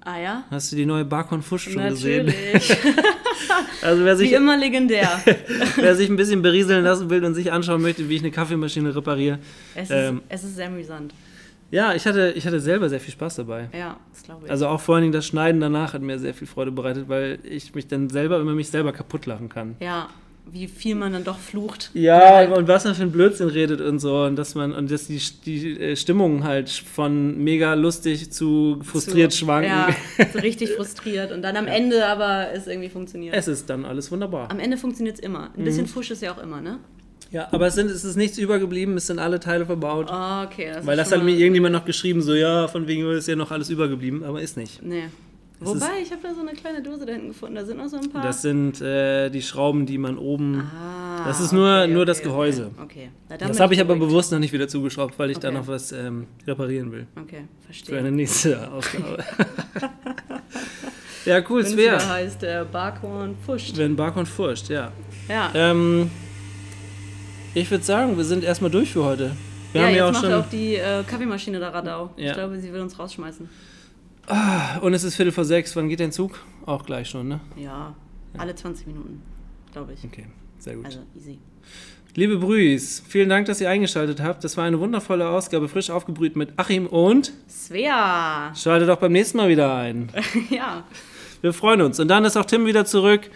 Ah 0.03 0.19
ja? 0.19 0.43
Hast 0.49 0.71
du 0.71 0.75
die 0.75 0.85
neue 0.85 1.05
Barcon 1.05 1.43
Fusch 1.43 1.69
schon 1.71 1.87
gesehen? 1.89 2.25
Natürlich. 2.25 2.77
Also 3.81 4.03
wer 4.05 4.15
sich 4.15 4.31
Wie 4.31 4.35
immer 4.35 4.57
legendär. 4.57 5.09
Wer 5.75 5.95
sich 5.95 6.09
ein 6.09 6.15
bisschen 6.15 6.41
berieseln 6.41 6.83
lassen 6.83 7.09
will 7.09 7.23
und 7.25 7.33
sich 7.33 7.51
anschauen 7.51 7.81
möchte, 7.81 8.07
wie 8.09 8.15
ich 8.15 8.21
eine 8.21 8.31
Kaffeemaschine 8.31 8.95
repariere. 8.95 9.39
Es 9.75 9.89
ist, 9.89 9.91
Ähm. 9.91 10.21
es 10.29 10.43
ist 10.43 10.55
sehr 10.55 10.67
amüsant. 10.67 11.13
Ja, 11.71 11.93
ich 11.95 12.05
hatte, 12.05 12.33
ich 12.35 12.45
hatte 12.45 12.59
selber 12.59 12.89
sehr 12.89 12.99
viel 12.99 13.13
Spaß 13.13 13.37
dabei. 13.37 13.69
Ja, 13.73 13.97
das 14.11 14.23
glaube 14.23 14.45
ich. 14.45 14.51
Also 14.51 14.67
auch 14.67 14.81
vor 14.81 14.95
allen 14.95 15.03
Dingen 15.03 15.13
das 15.13 15.25
Schneiden 15.25 15.61
danach 15.61 15.93
hat 15.93 16.01
mir 16.01 16.19
sehr 16.19 16.33
viel 16.33 16.45
Freude 16.47 16.71
bereitet, 16.71 17.07
weil 17.07 17.39
ich 17.43 17.73
mich 17.73 17.87
dann 17.87 18.09
selber 18.09 18.39
über 18.39 18.53
mich 18.53 18.69
selber 18.69 18.91
kaputt 18.91 19.25
lachen 19.25 19.47
kann. 19.49 19.75
ja, 19.79 20.09
wie 20.49 20.67
viel 20.67 20.95
man 20.95 21.13
dann 21.13 21.23
doch 21.23 21.37
flucht. 21.39 21.91
Ja, 21.93 22.43
und 22.53 22.67
was 22.67 22.83
man 22.85 22.95
für 22.95 23.03
ein 23.03 23.11
Blödsinn 23.11 23.47
redet 23.49 23.79
und 23.81 23.99
so 23.99 24.23
und 24.23 24.35
dass 24.35 24.55
man 24.55 24.73
und 24.73 24.91
dass 24.91 25.07
die, 25.07 25.21
die 25.45 25.79
äh, 25.79 25.95
Stimmungen 25.95 26.43
halt 26.43 26.69
von 26.69 27.37
mega 27.43 27.73
lustig 27.73 28.31
zu 28.31 28.79
frustriert 28.83 29.31
So, 29.31 29.45
schwanken. 29.45 29.69
Ja, 29.71 29.89
so 30.33 30.39
richtig 30.39 30.71
frustriert. 30.71 31.31
Und 31.31 31.41
dann 31.41 31.55
am 31.57 31.67
Ende 31.67 32.05
aber 32.05 32.47
es 32.53 32.67
irgendwie 32.67 32.89
funktioniert. 32.89 33.33
Es 33.35 33.47
ist 33.47 33.69
dann 33.69 33.85
alles 33.85 34.11
wunderbar. 34.11 34.49
am 34.51 34.59
Ende 34.59 34.77
funktioniert 34.77 35.15
es 35.17 35.21
immer. 35.23 35.51
Ein 35.55 35.61
Mhm. 35.61 35.63
bisschen 35.65 35.87
Fusch 35.87 36.11
ist 36.11 36.21
ja 36.21 36.33
auch 36.33 36.41
immer, 36.41 36.59
ne? 36.59 36.79
Ja, 37.31 37.47
aber 37.51 37.67
es, 37.67 37.75
sind, 37.75 37.89
es 37.89 38.03
ist 38.03 38.17
nichts 38.17 38.37
übergeblieben, 38.37 38.97
es 38.97 39.07
sind 39.07 39.17
alle 39.19 39.39
Teile 39.39 39.65
verbaut. 39.65 40.07
Oh, 40.11 40.43
okay. 40.43 40.71
Das 40.73 40.85
weil 40.85 40.97
das 40.97 41.13
hat 41.13 41.23
mir 41.23 41.31
irgendjemand 41.31 41.71
noch 41.73 41.85
geschrieben, 41.85 42.21
so 42.21 42.33
ja, 42.33 42.67
von 42.67 42.87
wegen 42.87 43.09
ist 43.11 43.27
ja 43.29 43.37
noch 43.37 43.51
alles 43.51 43.69
übergeblieben, 43.69 44.23
aber 44.25 44.41
ist 44.41 44.57
nicht. 44.57 44.83
Nee. 44.83 45.03
Wobei, 45.63 46.01
ich 46.01 46.11
habe 46.11 46.21
da 46.23 46.33
so 46.33 46.41
eine 46.41 46.53
kleine 46.53 46.81
Dose 46.81 47.05
da 47.05 47.13
hinten 47.13 47.29
gefunden. 47.29 47.55
Da 47.55 47.63
sind 47.63 47.77
noch 47.77 47.87
so 47.87 47.97
ein 47.97 48.09
paar. 48.09 48.23
Das 48.23 48.41
sind 48.41 48.81
äh, 48.81 49.29
die 49.29 49.41
Schrauben, 49.41 49.85
die 49.85 49.97
man 49.99 50.17
oben. 50.17 50.59
ah, 50.75 51.23
das 51.27 51.39
ist 51.39 51.51
nur- 51.51 51.81
okay, 51.83 51.87
nur 51.87 52.01
okay, 52.01 52.05
das 52.07 52.21
Gehäuse. 52.23 52.71
Okay, 52.81 53.09
okay. 53.29 53.45
Das 53.47 53.59
habe 53.59 53.73
ich 53.75 53.79
aber 53.81 53.95
bewusst 53.95 54.31
noch 54.31 54.39
nicht 54.39 54.53
wieder 54.53 54.67
zugeschraubt, 54.67 55.17
weil 55.19 55.29
ich 55.31 55.37
da 55.37 55.51
noch 55.51 55.67
was 55.67 55.91
ähm, 55.91 56.25
reparieren 56.47 56.91
will. 56.91 57.05
Okay, 57.15 57.43
Für 57.85 57.97
eine 57.97 58.09
verstehe. 58.09 58.11
nächste 58.11 58.71
Ausgabe. 58.71 59.23
ja, 61.25 61.41
cool, 61.49 61.61
es 61.61 61.71
Svea. 61.71 61.93
wieder 61.95 62.09
heißt, 62.09 62.41
der 62.41 62.65
Barkhorn 62.65 63.35
pfuscht. 63.45 63.77
Wenn 63.77 63.95
Barkon 63.95 64.25
furcht, 64.25 64.69
ja. 64.69 64.91
Ja. 65.29 65.51
Ähm, 65.53 66.09
ich 67.53 67.69
würde 67.69 67.83
sagen, 67.83 68.17
wir 68.17 68.23
sind 68.23 68.43
erstmal 68.43 68.71
durch 68.71 68.91
für 68.91 69.03
heute. 69.03 69.31
Wir 69.73 69.81
ja, 69.81 69.87
haben 69.87 69.93
jetzt 69.93 69.97
ja 69.99 70.07
auch 70.07 70.11
macht 70.13 70.23
schon. 70.23 70.33
auch 70.33 70.49
die 70.49 70.75
äh, 70.75 71.03
Kaffeemaschine 71.03 71.59
da 71.59 71.69
Radau. 71.69 72.09
Ja. 72.17 72.27
Ich 72.29 72.33
glaube, 72.33 72.59
sie 72.59 72.73
will 72.73 72.81
uns 72.81 72.97
rausschmeißen. 72.97 73.47
Und 74.81 74.93
es 74.93 75.03
ist 75.03 75.15
Viertel 75.15 75.31
vor 75.31 75.45
sechs. 75.45 75.75
Wann 75.75 75.89
geht 75.89 75.99
dein 75.99 76.11
Zug? 76.11 76.39
Auch 76.65 76.85
gleich 76.85 77.09
schon, 77.09 77.27
ne? 77.27 77.39
Ja, 77.55 77.95
alle 78.37 78.55
20 78.55 78.87
Minuten, 78.87 79.21
glaube 79.73 79.93
ich. 79.93 80.03
Okay, 80.03 80.25
sehr 80.57 80.75
gut. 80.75 80.85
Also 80.85 80.99
easy. 81.15 81.39
Liebe 82.15 82.37
Brüis, 82.37 83.01
vielen 83.07 83.29
Dank, 83.29 83.47
dass 83.47 83.61
ihr 83.61 83.69
eingeschaltet 83.69 84.21
habt. 84.21 84.43
Das 84.43 84.57
war 84.57 84.65
eine 84.65 84.79
wundervolle 84.79 85.29
Ausgabe, 85.29 85.69
frisch 85.69 85.89
aufgebrüht 85.89 86.35
mit 86.35 86.51
Achim 86.57 86.87
und 86.87 87.31
Svea! 87.49 88.53
schaltet 88.53 88.89
auch 88.89 88.97
beim 88.97 89.13
nächsten 89.13 89.37
Mal 89.37 89.47
wieder 89.47 89.73
ein. 89.75 90.09
ja, 90.49 90.83
Wir 91.41 91.53
freuen 91.53 91.81
uns. 91.81 91.99
Und 91.99 92.09
dann 92.09 92.25
ist 92.25 92.35
auch 92.37 92.45
Tim 92.45 92.65
wieder 92.65 92.85
zurück. 92.85 93.29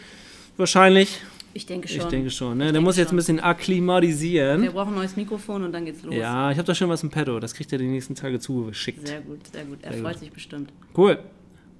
Wahrscheinlich. 0.57 1.21
Ich 1.55 1.65
denke 1.65 1.87
schon. 1.87 2.01
Ich 2.01 2.05
denke 2.05 2.29
schon. 2.29 2.57
Ne? 2.59 2.67
Ich 2.67 2.71
Der 2.73 2.81
muss 2.81 2.97
jetzt 2.97 3.07
schon. 3.09 3.15
ein 3.15 3.17
bisschen 3.17 3.39
akklimatisieren. 3.39 4.61
Wir 4.61 4.71
brauchen 4.71 4.89
ein 4.89 4.95
neues 4.95 5.15
Mikrofon 5.15 5.63
und 5.63 5.71
dann 5.71 5.85
geht's 5.85 6.03
los. 6.03 6.13
Ja, 6.13 6.51
ich 6.51 6.57
habe 6.57 6.67
da 6.67 6.75
schon 6.75 6.89
was 6.89 7.01
im 7.01 7.09
Petto. 7.09 7.39
Das 7.39 7.53
kriegt 7.53 7.71
er 7.71 7.79
die 7.79 7.87
nächsten 7.87 8.13
Tage 8.13 8.39
zugeschickt. 8.39 9.07
Sehr 9.07 9.21
gut, 9.21 9.39
sehr 9.51 9.65
gut. 9.65 9.79
Er 9.81 9.93
Sehr 9.93 10.01
freut 10.01 10.13
gut. 10.13 10.19
sich 10.19 10.31
bestimmt. 10.31 10.71
Cool. 10.95 11.17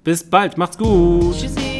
Bis 0.02 0.24
bald. 0.28 0.56
Macht's 0.58 0.76
gut. 0.78 1.36
Tschüssi! 1.38 1.75